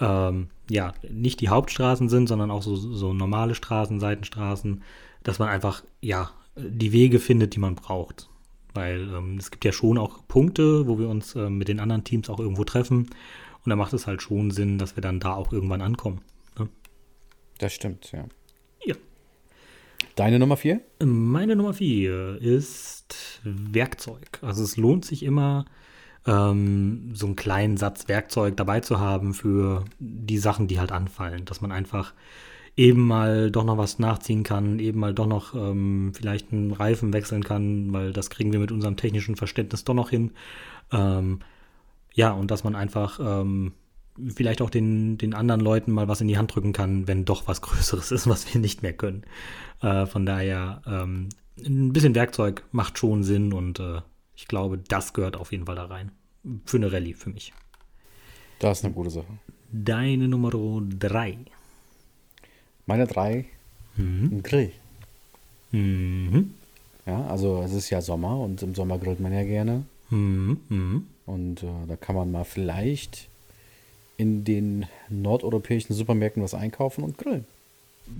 ähm, 0.00 0.48
ja 0.70 0.94
nicht 1.08 1.40
die 1.40 1.48
Hauptstraßen 1.48 2.08
sind, 2.08 2.26
sondern 2.26 2.50
auch 2.50 2.62
so, 2.62 2.76
so 2.76 3.12
normale 3.12 3.54
Straßen, 3.54 4.00
Seitenstraßen, 4.00 4.82
dass 5.22 5.38
man 5.38 5.48
einfach 5.48 5.82
ja 6.00 6.30
die 6.56 6.92
Wege 6.92 7.18
findet, 7.18 7.54
die 7.54 7.60
man 7.60 7.74
braucht. 7.74 8.28
Weil 8.74 9.02
ähm, 9.14 9.36
es 9.38 9.50
gibt 9.50 9.64
ja 9.64 9.72
schon 9.72 9.98
auch 9.98 10.26
Punkte, 10.28 10.86
wo 10.86 10.98
wir 10.98 11.08
uns 11.08 11.34
ähm, 11.36 11.58
mit 11.58 11.68
den 11.68 11.80
anderen 11.80 12.04
Teams 12.04 12.30
auch 12.30 12.40
irgendwo 12.40 12.64
treffen. 12.64 13.10
Und 13.64 13.70
da 13.70 13.76
macht 13.76 13.92
es 13.92 14.06
halt 14.06 14.22
schon 14.22 14.50
Sinn, 14.50 14.78
dass 14.78 14.96
wir 14.96 15.02
dann 15.02 15.20
da 15.20 15.34
auch 15.34 15.52
irgendwann 15.52 15.82
ankommen. 15.82 16.20
Ne? 16.58 16.68
Das 17.58 17.72
stimmt, 17.72 18.10
ja. 18.12 18.24
Ja. 18.84 18.94
Deine 20.16 20.38
Nummer 20.38 20.56
4? 20.56 20.80
Meine 21.04 21.56
Nummer 21.56 21.74
vier 21.74 22.38
ist 22.40 23.40
Werkzeug. 23.44 24.38
Also 24.42 24.62
es 24.64 24.76
lohnt 24.76 25.04
sich 25.04 25.22
immer, 25.22 25.64
ähm, 26.26 27.10
so 27.14 27.26
einen 27.26 27.36
kleinen 27.36 27.76
Satz 27.76 28.08
Werkzeug 28.08 28.56
dabei 28.56 28.80
zu 28.80 29.00
haben 29.00 29.34
für 29.34 29.84
die 29.98 30.38
Sachen, 30.38 30.68
die 30.68 30.78
halt 30.78 30.92
anfallen. 30.92 31.44
Dass 31.44 31.60
man 31.60 31.72
einfach 31.72 32.14
eben 32.76 33.06
mal 33.06 33.50
doch 33.50 33.64
noch 33.64 33.76
was 33.76 33.98
nachziehen 33.98 34.44
kann, 34.44 34.78
eben 34.78 35.00
mal 35.00 35.14
doch 35.14 35.26
noch 35.26 35.54
ähm, 35.54 36.12
vielleicht 36.14 36.52
einen 36.52 36.72
Reifen 36.72 37.12
wechseln 37.12 37.44
kann, 37.44 37.92
weil 37.92 38.12
das 38.12 38.30
kriegen 38.30 38.52
wir 38.52 38.60
mit 38.60 38.72
unserem 38.72 38.96
technischen 38.96 39.36
Verständnis 39.36 39.84
doch 39.84 39.94
noch 39.94 40.10
hin. 40.10 40.32
Ähm, 40.90 41.40
ja, 42.14 42.32
und 42.32 42.50
dass 42.50 42.64
man 42.64 42.74
einfach 42.74 43.20
ähm, 43.20 43.72
vielleicht 44.34 44.62
auch 44.62 44.70
den, 44.70 45.18
den 45.18 45.34
anderen 45.34 45.60
Leuten 45.60 45.92
mal 45.92 46.08
was 46.08 46.20
in 46.20 46.28
die 46.28 46.38
Hand 46.38 46.54
drücken 46.54 46.72
kann, 46.72 47.08
wenn 47.08 47.24
doch 47.24 47.48
was 47.48 47.60
Größeres 47.62 48.10
ist, 48.12 48.28
was 48.28 48.52
wir 48.52 48.60
nicht 48.60 48.82
mehr 48.82 48.92
können. 48.92 49.24
Äh, 49.80 50.06
von 50.06 50.26
daher, 50.26 50.82
ähm, 50.86 51.28
ein 51.64 51.92
bisschen 51.92 52.14
Werkzeug 52.14 52.64
macht 52.72 52.98
schon 52.98 53.22
Sinn 53.24 53.52
und 53.52 53.78
äh, 53.78 54.00
ich 54.34 54.48
glaube, 54.48 54.78
das 54.78 55.12
gehört 55.12 55.36
auf 55.36 55.52
jeden 55.52 55.66
Fall 55.66 55.76
da 55.76 55.84
rein. 55.84 56.12
Für 56.64 56.78
eine 56.78 56.90
Rallye, 56.90 57.14
für 57.14 57.30
mich. 57.30 57.52
Das 58.58 58.78
ist 58.78 58.84
eine 58.84 58.94
gute 58.94 59.10
Sache. 59.10 59.26
Deine 59.70 60.28
Nummer 60.28 60.50
drei. 60.98 61.38
Meine 62.86 63.06
3, 63.06 63.44
ein 63.96 64.42
Grill. 64.42 64.72
Mhm. 65.70 66.54
Ja, 67.06 67.26
also 67.26 67.62
es 67.62 67.72
ist 67.72 67.90
ja 67.90 68.00
Sommer 68.00 68.38
und 68.38 68.62
im 68.62 68.74
Sommer 68.74 68.98
grillt 68.98 69.20
man 69.20 69.32
ja 69.32 69.42
gerne. 69.44 69.84
Mhm. 70.10 70.60
Mhm. 70.68 71.06
Und 71.26 71.62
äh, 71.62 71.86
da 71.88 71.96
kann 71.96 72.16
man 72.16 72.30
mal 72.30 72.44
vielleicht 72.44 73.28
in 74.16 74.44
den 74.44 74.86
nordeuropäischen 75.08 75.94
Supermärkten 75.94 76.42
was 76.42 76.54
einkaufen 76.54 77.04
und 77.04 77.18
grillen. 77.18 77.44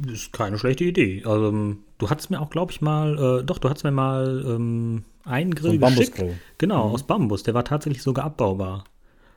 Das 0.05 0.15
ist 0.15 0.33
keine 0.33 0.59
schlechte 0.59 0.85
Idee. 0.85 1.23
Also, 1.25 1.49
ähm, 1.49 1.79
du 1.99 2.11
hattest 2.11 2.31
mir 2.31 2.41
auch, 2.41 2.51
glaube 2.51 2.73
ich, 2.73 2.81
mal, 2.81 3.41
äh, 3.41 3.45
doch, 3.45 3.59
du 3.59 3.69
hattest 3.69 3.85
mir 3.85 3.91
mal 3.91 4.45
ähm, 4.47 5.05
einen 5.25 5.55
Grill 5.55 5.73
ein 5.73 5.81
geschickt. 5.81 6.17
Bambusgrill. 6.17 6.39
Genau, 6.59 6.91
aus 6.91 7.03
Bambus. 7.03 7.43
Der 7.43 7.55
war 7.55 7.65
tatsächlich 7.65 8.03
sogar 8.03 8.25
abbaubar. 8.25 8.85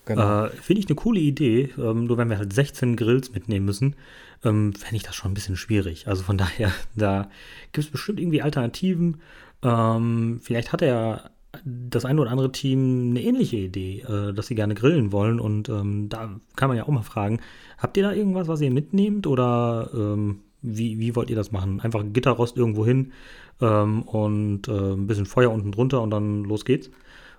Genau. 0.06 0.45
Äh, 0.45 0.49
Finde 0.49 0.82
ich 0.82 0.88
eine 0.88 0.95
coole 0.95 1.19
Idee. 1.19 1.73
Ähm, 1.78 2.06
nur 2.06 2.17
wenn 2.17 2.30
wir 2.30 2.38
halt 2.38 2.54
16 2.54 2.95
Grills 2.95 3.32
mitnehmen 3.32 3.65
müssen, 3.65 3.95
ähm, 4.43 4.73
fände 4.73 4.97
ich 4.97 5.04
das 5.04 5.15
schon 5.15 5.32
ein 5.32 5.34
bisschen 5.34 5.58
schwierig. 5.58 6.08
Also 6.08 6.23
von 6.23 6.38
daher, 6.38 6.71
da 6.95 7.30
gibt 7.71 7.86
es 7.86 7.91
bestimmt 7.91 8.19
irgendwie 8.19 8.41
Alternativen. 8.41 9.21
Ähm, 9.63 10.39
vielleicht 10.43 10.71
hat 10.71 10.82
er 10.82 11.32
das 11.63 12.06
eine 12.06 12.22
oder 12.22 12.32
andere 12.32 12.52
Team 12.52 13.12
eine 13.12 13.22
ähnliche 13.22 13.58
Idee, 13.58 14.02
äh, 14.02 14.34
dass 14.34 14.48
sie 14.48 14.56
gerne 14.56 14.76
grillen 14.76 15.12
wollen. 15.12 15.39
Und 15.39 15.70
ähm, 15.70 16.10
da 16.10 16.39
kann 16.56 16.68
man 16.70 16.78
ja 16.78 16.84
auch 16.84 16.89
mal 16.89 17.04
fragen, 17.04 17.39
habt 17.78 17.98
ihr 17.98 18.04
da 18.04 18.13
irgendwas, 18.13 18.48
was 18.48 18.62
ihr 18.62 18.72
mitnehmt? 18.72 19.28
Oder 19.28 19.89
ähm, 19.94 20.41
wie, 20.62 21.00
wie 21.00 21.15
wollt 21.15 21.30
ihr 21.30 21.36
das 21.36 21.52
machen? 21.52 21.80
Einfach 21.82 22.00
ein 22.00 22.13
Gitterrost 22.13 22.58
irgendwo 22.58 22.86
hin 22.86 23.13
ähm, 23.62 24.02
und 24.04 24.68
äh, 24.68 24.94
ein 24.94 25.08
bisschen 25.08 25.26
Feuer 25.26 25.52
unten 25.52 25.72
drunter 25.72 26.02
und 26.02 26.10
dann 26.12 26.44
los 26.44 26.65
geht's? 26.65 26.89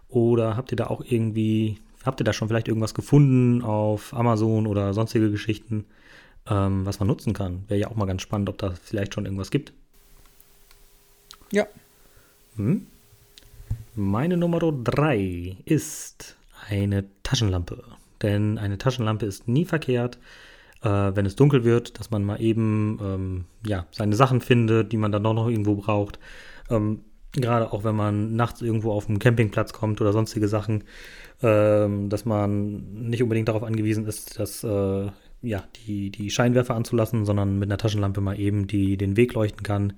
Oder 0.09 0.57
habt 0.57 0.73
ihr 0.73 0.77
da 0.77 0.87
auch 0.87 1.03
irgendwie, 1.05 1.79
habt 2.05 2.21
ihr 2.21 2.25
da 2.25 2.33
schon 2.33 2.49
vielleicht 2.49 2.69
irgendwas 2.69 2.95
gefunden 2.95 3.63
auf 3.63 4.15
Amazon 4.15 4.67
oder 4.67 4.95
sonstige 4.95 5.31
Geschichten, 5.31 5.87
ähm, 6.49 6.87
was 6.87 7.01
man 7.01 7.09
nutzen 7.09 7.33
kann? 7.33 7.65
Wäre 7.69 7.81
ja 7.81 7.89
auch 7.89 7.97
mal 7.97 8.07
ganz 8.07 8.23
spannend, 8.23 8.49
ob 8.49 8.59
da 8.59 8.71
vielleicht 8.71 9.15
schon 9.15 9.25
irgendwas 9.25 9.51
gibt. 9.51 9.73
ja. 11.51 11.67
Hm? 12.57 12.87
Meine 13.99 14.37
Nummer 14.37 14.59
drei 14.61 15.57
ist 15.65 16.37
eine 16.69 17.07
Taschenlampe. 17.23 17.83
Denn 18.23 18.59
eine 18.59 18.79
Taschenlampe 18.79 19.27
ist 19.27 19.49
nie 19.49 19.65
verkehrt. 19.65 20.19
äh, 20.83 21.13
wenn 21.15 21.27
es 21.27 21.37
dunkel 21.37 21.65
wird, 21.65 21.99
dass 21.99 22.11
man 22.11 22.25
mal 22.25 22.41
eben 22.41 22.99
ähm, 23.03 23.45
ja, 23.67 23.87
seine 23.91 24.17
Sachen 24.17 24.41
findet, 24.41 24.93
die 24.93 24.97
man 24.97 25.13
dann 25.13 25.25
doch 25.25 25.35
noch 25.35 25.49
irgendwo 25.49 25.75
braucht. 25.77 26.19
Ähm, 26.71 27.01
Gerade 27.33 27.73
auch 27.73 27.85
wenn 27.85 27.97
man 27.97 28.35
nachts 28.35 28.63
irgendwo 28.63 28.93
auf 28.93 29.09
einen 29.09 29.19
Campingplatz 29.19 29.75
kommt 29.75 30.01
oder 30.01 30.13
sonstige 30.13 30.49
Sachen, 30.49 30.85
ähm, 31.43 32.09
dass 32.09 32.25
man 32.25 33.09
nicht 33.09 33.23
unbedingt 33.23 33.49
darauf 33.49 33.63
angewiesen 33.63 34.07
ist, 34.07 34.39
dass 34.39 34.65
äh, 34.65 35.11
ja, 35.43 35.65
die, 35.87 36.11
die 36.11 36.31
Scheinwerfer 36.31 36.75
anzulassen, 36.75 37.27
sondern 37.27 37.59
mit 37.59 37.69
einer 37.69 37.77
Taschenlampe 37.77 38.23
mal 38.23 38.41
eben 38.41 38.67
die, 38.67 38.97
den 38.97 39.19
Weg 39.19 39.35
leuchten 39.35 39.63
kann. 39.63 39.93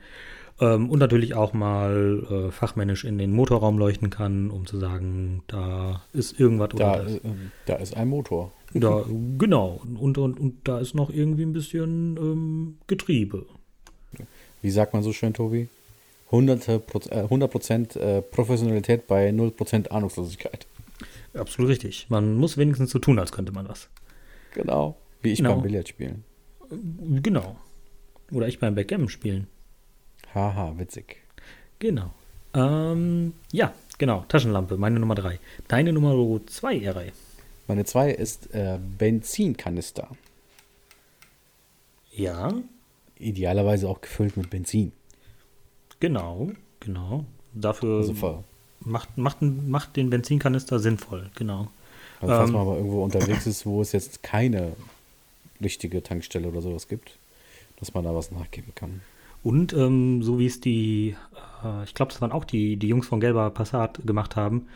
Ähm, 0.61 0.91
und 0.91 0.99
natürlich 0.99 1.35
auch 1.35 1.53
mal 1.53 2.25
äh, 2.49 2.51
fachmännisch 2.51 3.05
in 3.05 3.17
den 3.19 3.31
Motorraum 3.33 3.79
leuchten 3.79 4.11
kann, 4.11 4.51
um 4.51 4.67
zu 4.67 4.79
sagen, 4.79 5.43
da 5.47 6.03
ist 6.13 6.39
irgendwas 6.41 6.71
Da, 6.77 7.07
äh, 7.07 7.21
da 7.67 7.77
ist 7.77 7.97
ein 7.97 8.09
Motor. 8.09 8.53
Da, 8.75 9.05
genau. 9.39 9.81
Und, 9.99 10.19
und, 10.19 10.39
und 10.41 10.57
da 10.69 10.79
ist 10.81 10.95
noch 10.95 11.11
irgendwie 11.11 11.45
ein 11.45 11.53
bisschen 11.53 12.17
ähm, 12.17 12.79
Getriebe. 12.89 13.47
Wie 14.61 14.71
sagt 14.71 14.93
man 14.95 15.03
so 15.03 15.13
schön, 15.13 15.33
Tobi? 15.33 15.69
100%, 16.33 16.81
Proz- 16.81 17.09
äh, 17.11 17.23
100% 17.25 17.99
äh, 17.99 18.21
Professionalität 18.23 19.07
bei 19.07 19.31
0% 19.31 19.89
Ahnungslosigkeit. 19.89 20.67
Absolut 21.35 21.71
richtig. 21.71 22.07
Man 22.11 22.35
muss 22.35 22.59
wenigstens 22.59 22.91
so 22.91 22.99
tun, 22.99 23.19
als 23.19 23.33
könnte 23.33 23.53
man 23.53 23.69
was. 23.69 23.89
Genau. 24.55 24.97
Wie 25.23 25.31
ich 25.33 25.39
Genau. 25.39 25.55
beim 25.55 25.63
Billardspielen. 25.63 26.25
Genau. 27.23 27.57
Oder 28.33 28.49
ich 28.49 28.59
beim 28.59 28.75
Backgammon 28.75 29.09
spielen. 29.09 29.47
Haha, 30.35 30.75
witzig. 30.79 31.17
Genau. 31.79 32.11
Ähm, 32.55 33.35
ja, 33.53 33.73
genau. 33.99 34.25
Taschenlampe, 34.29 34.77
meine 34.77 34.99
Nummer 35.01 35.15
drei. 35.15 35.39
Deine 35.69 35.93
Nummer 35.93 36.41
zwei, 36.47 36.79
Erei. 36.79 37.13
Meine 37.67 37.85
2 37.85 38.13
ist 38.13 38.55
äh, 38.55 38.79
Benzinkanister. 38.99 40.09
Ja, 42.13 42.53
Idealerweise 43.19 43.89
auch 43.89 44.01
gefüllt 44.01 44.37
mit 44.37 44.49
Benzin. 44.49 44.93
genau, 46.01 46.51
genau. 46.81 47.25
Dafür 47.53 47.99
Also, 47.99 48.15
fa- 48.15 48.45
macht, 48.81 49.19
macht, 49.19 49.43
macht 49.43 49.97
den 49.97 50.09
Benzinkanister 50.09 50.79
sinnvoll, 50.79 51.29
genau. 51.35 51.69
also 52.21 52.35
falls 52.35 52.49
Ähm. 52.49 52.53
man 52.55 52.63
aber 52.63 52.77
irgendwo 52.77 53.03
unterwegs 53.05 53.47
ist, 53.47 53.67
wo 53.67 53.83
es 53.83 53.93
jetzt 53.93 54.23
keine 54.23 54.73
richtige 55.61 56.03
Tankstelle 56.03 56.49
oder 56.49 56.61
sowas 56.63 56.87
gibt, 56.89 57.19
dass 57.81 57.93
man 57.93 58.05
da 58.05 58.15
was 58.15 58.31
nachgeben 58.31 58.73
kann. 58.77 59.01
Und 59.43 59.73
ähm, 59.73 60.23
so 60.23 60.39
wie 60.39 60.47
es 60.47 60.61
die, 60.61 61.17
äh, 61.65 61.85
ich 61.85 61.95
glaube, 61.95 62.13
das 62.13 62.21
waren 62.21 62.33
auch 62.33 62.45
die, 62.45 62.77
die 62.77 62.89
Jungs 62.89 63.07
von 63.07 63.21
Gelber 63.21 63.51
Passat 63.51 64.01
gemacht 64.05 64.37
haben. 64.37 64.67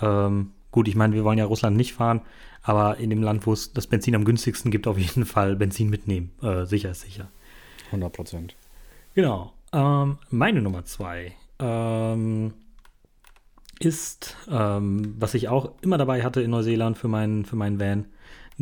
Ähm, 0.00 0.52
gut, 0.70 0.88
ich 0.88 0.96
meine, 0.96 1.14
wir 1.14 1.24
wollen 1.24 1.38
ja 1.38 1.44
Russland 1.44 1.76
nicht 1.76 1.94
fahren, 1.94 2.20
aber 2.62 2.98
in 2.98 3.10
dem 3.10 3.22
Land, 3.22 3.46
wo 3.46 3.52
es 3.52 3.72
das 3.72 3.86
Benzin 3.86 4.14
am 4.14 4.24
günstigsten 4.24 4.70
gibt, 4.70 4.86
auf 4.86 4.98
jeden 4.98 5.24
Fall 5.24 5.56
Benzin 5.56 5.90
mitnehmen. 5.90 6.30
Äh, 6.42 6.66
sicher 6.66 6.90
ist 6.90 7.02
sicher. 7.02 7.28
100 7.86 8.12
Prozent. 8.12 8.54
Genau. 9.14 9.52
Ähm, 9.72 10.18
meine 10.30 10.62
Nummer 10.62 10.84
zwei 10.84 11.32
ähm, 11.58 12.52
ist, 13.78 14.36
ähm, 14.50 15.14
was 15.18 15.34
ich 15.34 15.48
auch 15.48 15.72
immer 15.80 15.98
dabei 15.98 16.22
hatte 16.22 16.42
in 16.42 16.50
Neuseeland 16.50 16.98
für 16.98 17.08
meinen 17.08 17.44
für 17.44 17.56
meinen 17.56 17.80
Van, 17.80 18.06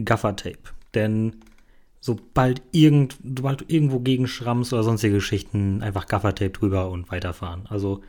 Gaffer-Tape. 0.02 0.58
Denn 0.94 1.36
sobald, 2.00 2.62
irgend, 2.72 3.16
sobald 3.22 3.62
du 3.62 3.64
irgendwo 3.68 4.00
gegenschrammst 4.00 4.72
oder 4.72 4.82
sonstige 4.82 5.14
Geschichten, 5.14 5.82
einfach 5.82 6.06
Gaffer-Tape 6.06 6.50
drüber 6.50 6.90
und 6.90 7.10
weiterfahren. 7.10 7.66
Also 7.68 8.02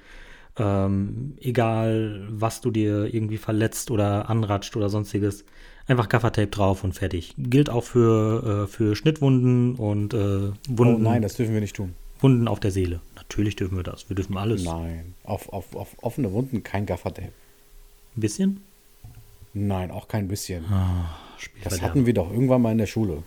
ähm, 0.57 1.33
egal, 1.39 2.27
was 2.29 2.61
du 2.61 2.71
dir 2.71 3.13
irgendwie 3.13 3.37
verletzt 3.37 3.91
oder 3.91 4.29
anratscht 4.29 4.75
oder 4.75 4.89
sonstiges, 4.89 5.45
einfach 5.87 6.09
Gaffer-Tape 6.09 6.47
drauf 6.47 6.83
und 6.83 6.93
fertig. 6.93 7.33
Gilt 7.37 7.69
auch 7.69 7.83
für, 7.83 8.65
äh, 8.65 8.67
für 8.67 8.95
Schnittwunden 8.95 9.75
und 9.75 10.13
äh, 10.13 10.51
Wunden. 10.67 10.95
Oh 10.95 10.97
nein, 10.97 11.21
das 11.21 11.35
dürfen 11.35 11.53
wir 11.53 11.61
nicht 11.61 11.75
tun. 11.75 11.93
Wunden 12.21 12.47
auf 12.47 12.59
der 12.59 12.71
Seele. 12.71 12.99
Natürlich 13.15 13.55
dürfen 13.55 13.77
wir 13.77 13.83
das. 13.83 14.09
Wir 14.09 14.15
dürfen 14.15 14.37
alles. 14.37 14.63
Nein. 14.65 15.15
Auf, 15.23 15.49
auf, 15.53 15.75
auf 15.75 15.95
offene 16.01 16.31
Wunden 16.33 16.63
kein 16.63 16.85
Gaffertape. 16.85 17.31
Ein 18.17 18.21
bisschen? 18.21 18.61
Nein, 19.53 19.91
auch 19.91 20.07
kein 20.07 20.27
bisschen. 20.27 20.65
Ah, 20.65 21.17
Das 21.63 21.81
hatten 21.81 22.05
wir 22.05 22.13
doch 22.13 22.31
irgendwann 22.31 22.61
mal 22.61 22.71
in 22.71 22.77
der 22.77 22.85
Schule. 22.85 23.23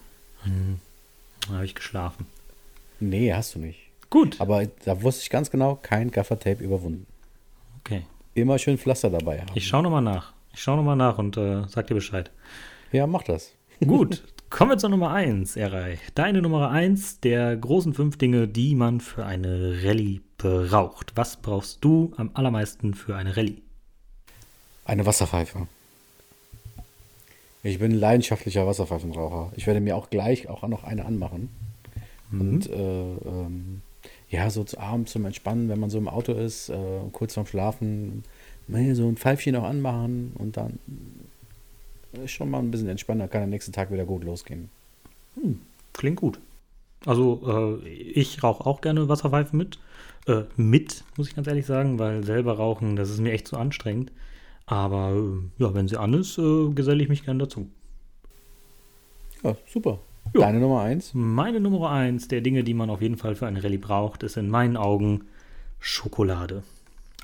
Da 1.49 1.55
habe 1.55 1.65
ich 1.65 1.75
geschlafen. 1.75 2.27
Nee, 3.01 3.33
hast 3.33 3.55
du 3.55 3.59
nicht. 3.59 3.81
Gut. 4.11 4.41
Aber 4.41 4.67
da 4.85 5.03
wusste 5.03 5.23
ich 5.23 5.31
ganz 5.31 5.51
genau, 5.51 5.77
kein 5.77 6.11
Gaffertape 6.11 6.63
überwunden. 6.63 7.07
Okay. 7.81 8.03
Immer 8.35 8.59
schön 8.59 8.79
Pflaster 8.79 9.11
dabei 9.11 9.41
haben. 9.41 9.51
Ich 9.55 9.67
schaue 9.67 9.83
nochmal 9.83 10.03
nach. 10.03 10.33
Ich 10.53 10.61
schaue 10.63 10.77
nochmal 10.77 10.97
nach 10.97 11.19
und 11.19 11.37
äh, 11.37 11.67
sag 11.69 11.87
dir 11.87 11.95
Bescheid. 11.95 12.31
ja, 12.93 13.07
mach 13.07 13.23
das. 13.23 13.53
Gut. 13.81 14.23
Kommen 14.51 14.71
wir 14.71 14.77
zur 14.79 14.91
Nummer 14.91 15.13
1, 15.13 15.57
Erei. 15.57 15.99
Deine 16.15 16.43
Nummer 16.43 16.71
1 16.71 17.21
der 17.21 17.57
großen 17.57 17.95
fünf 17.95 18.19
Dinge, 18.19 18.47
die 18.47 18.75
man 18.75 19.01
für 19.01 19.25
eine 19.25 19.83
Rallye 19.83 20.21
braucht. 20.37 21.13
Was 21.17 21.39
brauchst 21.39 21.83
du 21.83 22.13
am 22.19 22.31
allermeisten 22.35 22.93
für 22.93 23.17
eine 23.17 23.35
Rallye? 23.35 23.63
Eine 24.85 25.07
Wasserpfeife. 25.07 25.67
Ich 27.63 27.79
bin 27.79 27.93
ein 27.93 27.99
leidenschaftlicher 27.99 28.67
Wasserpfeifenraucher. 28.67 29.53
Ich 29.57 29.67
werde 29.67 29.81
mir 29.81 29.97
auch 29.97 30.11
gleich 30.11 30.49
auch 30.49 30.67
noch 30.67 30.85
eine 30.85 31.05
anmachen. 31.05 31.49
Und 32.33 32.69
äh, 32.71 32.75
ähm, 32.75 33.83
ja, 34.31 34.49
so 34.49 34.65
zu 34.65 34.81
abends 34.81 35.13
zum 35.13 35.27
Entspannen, 35.27 35.69
wenn 35.69 35.79
man 35.79 35.91
so 35.91 35.99
im 35.99 36.09
Auto 36.09 36.33
ist, 36.33 36.71
äh, 36.71 36.77
kurz 37.13 37.35
vorm 37.35 37.47
Schlafen, 37.47 38.25
mal 38.67 38.95
so 38.95 39.07
ein 39.07 39.17
Pfeifchen 39.17 39.55
auch 39.57 39.65
anmachen 39.65 40.33
und 40.39 40.57
dann 40.57 40.79
ist 42.25 42.33
schon 42.33 42.51
mal 42.51 42.59
ein 42.59 42.71
bisschen 42.71 42.89
entspannter, 42.89 43.29
kann 43.29 43.43
am 43.43 43.51
nächsten 43.51 43.73
Tag 43.73 43.93
wieder 43.93 44.07
gut 44.07 44.25
losgehen. 44.25 44.71
Klingt 45.93 46.17
gut. 46.17 46.41
Also, 47.05 47.81
äh, 47.85 47.89
ich 47.89 48.43
rauche 48.43 48.65
auch 48.65 48.81
gerne 48.81 49.09
Wasserpfeifen 49.09 49.59
mit. 49.59 49.79
Äh, 50.27 50.45
mit, 50.57 51.05
muss 51.17 51.29
ich 51.29 51.35
ganz 51.35 51.49
ehrlich 51.49 51.67
sagen, 51.67 51.99
weil 51.99 52.25
selber 52.25 52.57
rauchen, 52.57 52.97
das 52.97 53.11
ist 53.11 53.21
mir 53.21 53.33
echt 53.33 53.49
zu 53.49 53.57
anstrengend. 53.57 54.13
Aber 54.67 55.13
ja, 55.59 55.75
wenn 55.75 55.89
sie 55.89 55.99
an 55.99 56.15
ist, 56.15 56.39
äh, 56.39 56.71
geselle 56.71 57.03
ich 57.03 57.09
mich 57.09 57.25
gern 57.25 57.39
dazu. 57.39 57.69
Ja, 59.43 59.57
super. 59.67 59.99
Ja. 60.35 60.41
Deine 60.43 60.61
Nummer 60.61 60.83
eins? 60.83 61.13
Meine 61.15 61.61
Nummer 61.61 61.91
eins 61.91 62.29
der 62.29 62.41
Dinge, 62.41 62.65
die 62.65 62.75
man 62.75 62.91
auf 62.91 63.03
jeden 63.03 63.17
Fall 63.17 63.35
für 63.35 63.47
eine 63.47 63.63
Rallye 63.63 63.79
braucht, 63.79 64.23
ist 64.23 64.37
in 64.37 64.49
meinen 64.49 64.77
Augen 64.77 65.25
Schokolade. 65.79 66.63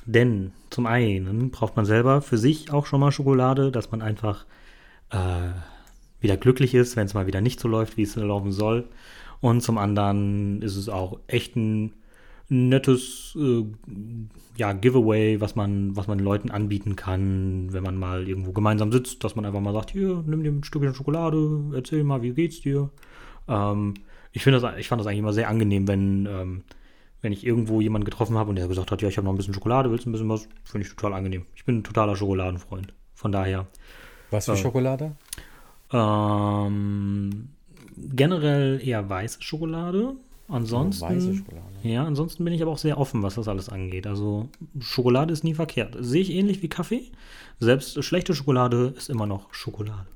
Denn 0.04 0.52
zum 0.70 0.86
einen 0.86 1.50
braucht 1.50 1.76
man 1.76 1.84
selber 1.84 2.22
für 2.22 2.38
sich 2.38 2.72
auch 2.72 2.86
schon 2.86 3.00
mal 3.00 3.12
Schokolade, 3.12 3.70
dass 3.70 3.90
man 3.90 4.02
einfach 4.02 4.46
äh, 5.10 5.50
wieder 6.20 6.36
glücklich 6.36 6.74
ist, 6.74 6.96
wenn 6.96 7.06
es 7.06 7.14
mal 7.14 7.26
wieder 7.26 7.40
nicht 7.40 7.60
so 7.60 7.68
läuft, 7.68 7.96
wie 7.96 8.02
es 8.02 8.16
laufen 8.16 8.52
soll. 8.52 8.88
Und 9.40 9.62
zum 9.62 9.78
anderen 9.78 10.62
ist 10.62 10.76
es 10.76 10.88
auch 10.88 11.20
echt 11.28 11.56
ein 11.56 11.92
nettes 12.48 13.36
äh, 13.38 13.64
ja, 14.56 14.72
Giveaway, 14.72 15.40
was 15.40 15.54
man, 15.54 15.94
was 15.96 16.06
man 16.06 16.18
Leuten 16.18 16.50
anbieten 16.50 16.96
kann, 16.96 17.72
wenn 17.72 17.82
man 17.82 17.96
mal 17.96 18.26
irgendwo 18.26 18.52
gemeinsam 18.52 18.90
sitzt, 18.90 19.22
dass 19.22 19.36
man 19.36 19.44
einfach 19.44 19.60
mal 19.60 19.72
sagt, 19.72 19.90
hier, 19.90 20.24
nimm 20.26 20.42
dir 20.42 20.50
ein 20.50 20.64
Stückchen 20.64 20.94
Schokolade, 20.94 21.60
erzähl 21.74 22.04
mal, 22.04 22.22
wie 22.22 22.32
geht's 22.32 22.60
dir? 22.60 22.90
Ähm, 23.46 23.94
ich, 24.32 24.42
finde 24.42 24.60
das, 24.60 24.78
ich 24.78 24.88
fand 24.88 25.00
das 25.00 25.06
eigentlich 25.06 25.18
immer 25.20 25.32
sehr 25.32 25.48
angenehm, 25.48 25.86
wenn, 25.86 26.26
ähm, 26.26 26.64
wenn 27.20 27.32
ich 27.32 27.44
irgendwo 27.46 27.80
jemanden 27.80 28.06
getroffen 28.06 28.36
habe 28.38 28.50
und 28.50 28.56
der 28.56 28.68
gesagt 28.68 28.90
hat, 28.90 29.02
ja, 29.02 29.08
ich 29.08 29.16
habe 29.16 29.26
noch 29.26 29.32
ein 29.32 29.36
bisschen 29.36 29.54
Schokolade, 29.54 29.90
willst 29.90 30.06
du 30.06 30.10
ein 30.10 30.12
bisschen 30.12 30.28
was? 30.28 30.48
Finde 30.64 30.86
ich 30.86 30.94
total 30.94 31.12
angenehm. 31.14 31.44
Ich 31.54 31.64
bin 31.64 31.78
ein 31.78 31.84
totaler 31.84 32.16
Schokoladenfreund. 32.16 32.94
Von 33.14 33.32
daher. 33.32 33.66
Was 34.30 34.46
für 34.46 34.52
Äh, 34.52 34.56
Schokolade? 34.56 35.16
Ähm, 35.92 37.48
generell 37.96 38.80
eher 38.86 39.08
weiße 39.08 39.42
Schokolade. 39.42 40.14
Ansonsten. 40.48 41.04
Weiße 41.04 41.34
Schokolade. 41.34 41.66
Ja, 41.82 42.04
ansonsten 42.04 42.42
bin 42.44 42.54
ich 42.54 42.62
aber 42.62 42.72
auch 42.72 42.78
sehr 42.78 42.98
offen, 42.98 43.22
was 43.22 43.34
das 43.34 43.48
alles 43.48 43.68
angeht. 43.68 44.06
Also 44.06 44.48
Schokolade 44.80 45.32
ist 45.32 45.44
nie 45.44 45.54
verkehrt. 45.54 45.96
Sehe 46.00 46.22
ich 46.22 46.32
ähnlich 46.32 46.62
wie 46.62 46.68
Kaffee. 46.68 47.12
Selbst 47.60 48.02
schlechte 48.02 48.34
Schokolade 48.34 48.94
ist 48.96 49.10
immer 49.10 49.26
noch 49.26 49.52
Schokolade. 49.52 50.06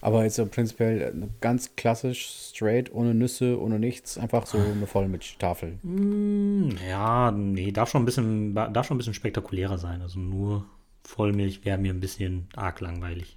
Aber 0.00 0.24
jetzt 0.24 0.50
prinzipiell 0.50 1.00
äh, 1.00 1.26
ganz 1.42 1.76
klassisch, 1.76 2.26
straight, 2.26 2.92
ohne 2.92 3.14
Nüsse, 3.14 3.60
ohne 3.60 3.78
nichts, 3.78 4.16
einfach 4.16 4.46
so 4.46 4.56
eine 4.56 4.86
Vollmilchtafel. 4.86 5.78
Mm, 5.82 6.70
ja, 6.88 7.30
nee, 7.30 7.70
darf 7.70 7.90
schon 7.90 8.02
ein 8.02 8.06
bisschen, 8.06 8.54
darf 8.54 8.86
schon 8.86 8.94
ein 8.94 8.98
bisschen 8.98 9.14
spektakulärer 9.14 9.76
sein. 9.76 10.00
Also 10.00 10.18
nur 10.18 10.64
Vollmilch 11.04 11.66
wäre 11.66 11.76
mir 11.76 11.92
ein 11.92 12.00
bisschen 12.00 12.48
arg 12.56 12.80
langweilig. 12.80 13.36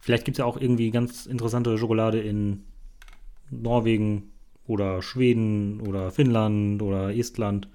Vielleicht 0.00 0.24
gibt 0.24 0.36
es 0.36 0.40
ja 0.40 0.44
auch 0.44 0.60
irgendwie 0.60 0.90
ganz 0.90 1.26
interessante 1.26 1.78
Schokolade 1.78 2.20
in 2.20 2.64
Norwegen 3.50 4.33
oder 4.66 5.02
Schweden 5.02 5.80
oder 5.80 6.10
Finnland 6.10 6.82
oder 6.82 7.14
Estland. 7.14 7.66
Äh, 7.66 7.68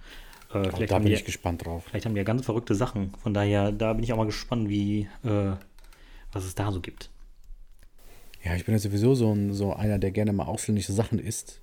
Oh, 0.52 0.64
vielleicht, 0.64 0.92
da 0.92 0.96
haben 0.96 1.04
bin 1.04 1.12
die, 1.12 1.18
ich 1.20 1.26
gespannt 1.26 1.64
drauf. 1.66 1.84
vielleicht 1.88 2.06
haben 2.06 2.14
die 2.16 2.20
ja 2.20 2.24
ganz 2.24 2.44
verrückte 2.44 2.74
Sachen. 2.74 3.14
Von 3.22 3.34
daher, 3.36 3.72
da 3.72 3.94
bin 3.94 4.04
ich 4.04 4.12
auch 4.14 4.18
mal 4.18 4.26
gespannt, 4.26 4.68
wie, 4.68 5.02
äh, 5.24 5.52
was 6.32 6.46
es 6.46 6.56
da 6.56 6.72
so 6.72 6.82
gibt. 6.82 7.12
Ja, 8.44 8.56
ich 8.56 8.66
bin 8.66 8.74
ja 8.74 8.80
sowieso 8.80 9.14
so, 9.16 9.32
ein, 9.32 9.54
so 9.54 9.74
einer, 9.74 10.00
der 10.00 10.12
gerne 10.12 10.34
mal 10.34 10.46
ausländische 10.46 10.94
Sachen 10.94 11.20
isst. 11.20 11.62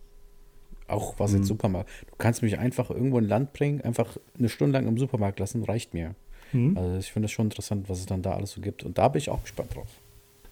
Auch 0.89 1.19
was 1.19 1.33
jetzt 1.33 1.47
Supermarkt. 1.49 1.91
Du 2.09 2.15
kannst 2.17 2.43
mich 2.43 2.59
einfach 2.61 2.91
irgendwo 2.91 3.19
in 3.19 3.25
ein 3.25 3.29
Land 3.29 3.53
bringen, 3.55 3.81
einfach 3.81 4.17
eine 4.39 4.49
Stunde 4.49 4.79
lang 4.79 4.87
im 4.87 4.99
Supermarkt 4.99 5.41
lassen, 5.41 5.65
reicht 5.65 5.95
mir. 5.95 6.15
Mhm. 6.53 6.77
Also 6.79 6.99
ich 6.99 7.11
finde 7.11 7.27
es 7.27 7.33
schon 7.33 7.47
interessant, 7.47 7.89
was 7.89 7.99
es 7.99 8.07
dann 8.07 8.23
da 8.23 8.35
alles 8.35 8.53
so 8.53 8.61
gibt. 8.61 8.85
Und 8.85 8.99
da 8.99 9.09
bin 9.09 9.19
ich 9.19 9.31
auch 9.31 9.43
gespannt 9.43 9.75
drauf. 9.75 9.89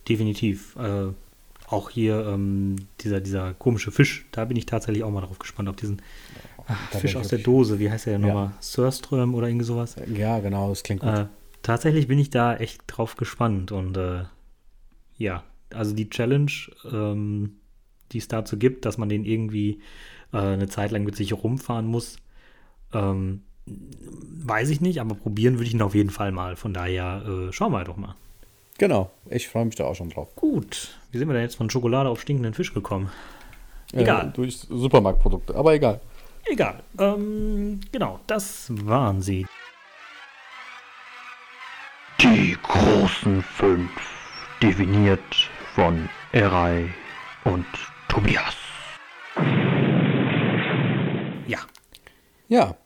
Definitiv. 0.08 0.74
Äh, 0.76 1.12
auch 1.74 1.90
hier 1.90 2.26
ähm, 2.26 2.76
dieser, 3.00 3.20
dieser 3.20 3.54
komische 3.54 3.90
Fisch, 3.90 4.26
da 4.32 4.44
bin 4.44 4.56
ich 4.56 4.66
tatsächlich 4.66 5.04
auch 5.04 5.10
mal 5.10 5.20
drauf 5.20 5.38
gespannt, 5.38 5.68
auf 5.68 5.76
diesen 5.76 6.00
ah, 6.66 6.74
Da 6.92 6.98
Fisch 6.98 7.16
aus 7.16 7.28
der 7.28 7.40
Dose, 7.40 7.78
wie 7.78 7.90
heißt 7.90 8.06
der 8.06 8.14
denn 8.14 8.22
Ja. 8.22 8.28
nochmal? 8.28 8.52
Surström 8.60 9.34
oder 9.34 9.48
irgendwie 9.48 9.66
sowas? 9.66 9.96
Ja, 10.14 10.38
genau, 10.40 10.68
das 10.68 10.82
klingt 10.82 11.02
gut. 11.02 11.10
Äh, 11.10 11.26
tatsächlich 11.62 12.08
bin 12.08 12.18
ich 12.18 12.30
da 12.30 12.56
echt 12.56 12.82
drauf 12.86 13.16
gespannt 13.16 13.72
und 13.72 13.96
äh, 13.96 14.24
ja, 15.16 15.44
also 15.70 15.94
die 15.94 16.08
Challenge, 16.08 16.52
ähm, 16.90 17.56
die 18.12 18.18
es 18.18 18.28
dazu 18.28 18.56
gibt, 18.56 18.84
dass 18.84 18.98
man 18.98 19.08
den 19.08 19.24
irgendwie 19.24 19.80
äh, 20.32 20.38
eine 20.38 20.68
Zeit 20.68 20.90
lang 20.92 21.04
mit 21.04 21.16
sich 21.16 21.32
rumfahren 21.32 21.86
muss, 21.86 22.16
ähm, 22.92 23.42
weiß 23.66 24.70
ich 24.70 24.80
nicht, 24.80 25.00
aber 25.00 25.14
probieren 25.14 25.54
würde 25.54 25.66
ich 25.66 25.74
ihn 25.74 25.82
auf 25.82 25.94
jeden 25.94 26.10
Fall 26.10 26.32
mal. 26.32 26.56
Von 26.56 26.74
daher 26.74 27.24
äh, 27.26 27.52
schauen 27.52 27.72
wir 27.72 27.84
doch 27.84 27.96
mal. 27.96 28.14
Genau, 28.78 29.10
ich 29.30 29.48
freue 29.48 29.64
mich 29.66 29.76
da 29.76 29.84
auch 29.84 29.94
schon 29.94 30.10
drauf. 30.10 30.34
Gut, 30.34 30.98
wie 31.12 31.18
sind 31.18 31.28
wir 31.28 31.34
denn 31.34 31.42
jetzt 31.42 31.56
von 31.56 31.70
Schokolade 31.70 32.08
auf 32.08 32.20
stinkenden 32.20 32.54
Fisch 32.54 32.74
gekommen? 32.74 33.10
Egal. 33.92 34.28
Äh, 34.28 34.30
durch 34.32 34.58
Supermarktprodukte, 34.68 35.54
aber 35.54 35.74
egal. 35.74 36.00
Egal. 36.46 36.82
Ähm, 36.98 37.80
genau, 37.92 38.18
das 38.26 38.66
waren 38.84 39.22
sie. 39.22 39.46
Die 42.20 42.56
großen 42.62 43.42
fünf, 43.42 43.90
definiert 44.60 45.20
von 45.74 46.08
Erei 46.32 46.92
und 47.44 47.66
Tobias. 48.08 48.56
Ja, 51.46 51.58
Ja, 52.48 52.76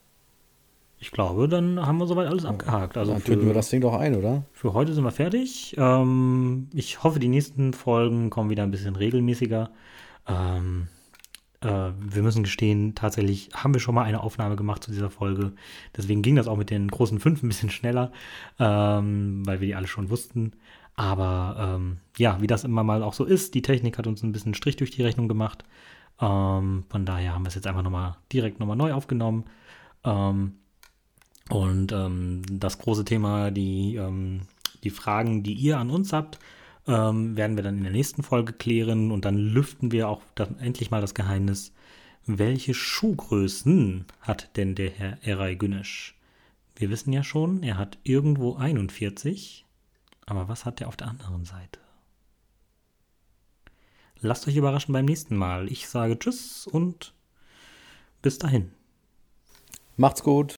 ich 1.01 1.11
glaube, 1.13 1.49
dann 1.49 1.85
haben 1.85 1.99
wir 1.99 2.07
soweit 2.07 2.27
alles 2.27 2.45
abgehakt. 2.45 2.97
Also 2.97 3.13
dann 3.13 3.23
töten 3.23 3.47
wir 3.47 3.55
das 3.55 3.71
Ding 3.71 3.81
doch 3.81 3.95
ein, 3.95 4.17
oder? 4.17 4.45
Für 4.53 4.73
heute 4.75 4.93
sind 4.93 5.05
wir 5.05 5.13
fertig. 5.13 5.77
Ähm, 5.79 6.69
ich 6.75 7.05
hoffe, 7.05 7.21
die 7.21 7.29
nächsten 7.29 7.73
Folgen 7.73 8.31
kommen 8.31 8.51
wieder 8.51 8.65
ein 8.65 8.71
bisschen 8.73 8.97
regelmäßiger. 8.97 9.71
Ähm, 10.27 10.89
äh, 11.61 11.91
wir 11.99 12.23
müssen 12.23 12.43
gestehen, 12.43 12.95
tatsächlich 12.97 13.51
haben 13.55 13.75
wir 13.75 13.81
schon 13.81 13.95
mal 13.95 14.05
eine 14.05 14.23
Aufnahme 14.23 14.57
gemacht 14.57 14.83
zu 14.83 14.91
dieser 14.91 15.11
Folge. 15.11 15.53
Deswegen 15.97 16.23
ging 16.23 16.35
das 16.35 16.49
auch 16.49 16.57
mit 16.57 16.71
den 16.71 16.89
großen 16.89 17.21
fünf 17.21 17.43
ein 17.43 17.49
bisschen 17.49 17.71
schneller, 17.71 18.11
ähm, 18.59 19.47
weil 19.47 19.61
wir 19.61 19.69
die 19.69 19.75
alle 19.77 19.87
schon 19.87 20.11
wussten. 20.11 20.53
Aber 20.97 21.77
ähm, 21.77 21.99
ja, 22.17 22.41
wie 22.41 22.49
das 22.49 22.65
immer 22.65 22.83
mal 22.83 23.05
auch 23.05 23.15
so 23.15 23.25
ist, 23.25 23.55
die 23.55 23.63
Technik 23.63 23.99
hat 23.99 24.09
uns 24.09 24.25
ein 24.25 24.33
bisschen 24.33 24.55
Strich 24.55 24.77
durch 24.77 24.91
die 24.91 25.03
Rechnung 25.03 25.29
gemacht. 25.29 25.65
Ähm, 26.21 26.83
von 26.89 27.05
daher 27.05 27.35
haben 27.35 27.45
wir 27.45 27.49
es 27.49 27.55
jetzt 27.55 27.69
einfach 27.69 27.83
nochmal 27.83 28.17
direkt 28.33 28.59
nochmal 28.59 28.77
neu 28.77 28.93
aufgenommen. 28.93 29.45
Ähm, 30.03 30.55
und 31.49 31.93
ähm, 31.93 32.43
das 32.51 32.79
große 32.79 33.05
Thema, 33.05 33.51
die, 33.51 33.97
ähm, 33.97 34.43
die 34.85 34.91
Fragen, 34.91 35.43
die 35.43 35.55
ihr 35.55 35.79
an 35.79 35.91
uns 35.91 36.13
habt, 36.13 36.39
ähm, 36.87 37.37
werden 37.37 37.57
wir 37.57 37.63
dann 37.63 37.79
in 37.79 37.85
der 37.85 37.93
nächsten 37.93 38.23
Folge 38.23 38.53
klären 38.53 39.11
und 39.11 39.25
dann 39.25 39.37
lüften 39.37 39.93
wir 39.93 40.09
auch 40.09 40.23
dann 40.35 40.59
endlich 40.59 40.91
mal 40.91 41.01
das 41.01 41.15
Geheimnis, 41.15 41.73
welche 42.27 42.75
Schuhgrößen 42.75 44.05
hat 44.21 44.57
denn 44.57 44.75
der 44.75 44.91
Herr 44.91 45.19
Eray 45.23 45.57
Günesch? 45.57 46.15
Wir 46.77 46.91
wissen 46.91 47.13
ja 47.13 47.25
schon, 47.25 47.63
er 47.63 47.79
hat 47.79 47.99
irgendwo 48.05 48.57
41, 48.57 49.65
aber 50.27 50.49
was 50.49 50.65
hat 50.65 50.81
er 50.81 50.89
auf 50.89 50.97
der 50.97 51.09
anderen 51.09 51.45
Seite? 51.45 51.81
Lasst 54.21 54.49
euch 54.49 54.57
überraschen 54.57 54.93
beim 54.93 55.05
nächsten 55.05 55.37
Mal. 55.37 55.71
Ich 55.71 55.89
sage 55.89 56.19
Tschüss 56.19 56.67
und 56.67 57.15
bis 58.21 58.39
dahin. 58.39 58.73
Macht's 59.97 60.23
gut. 60.23 60.57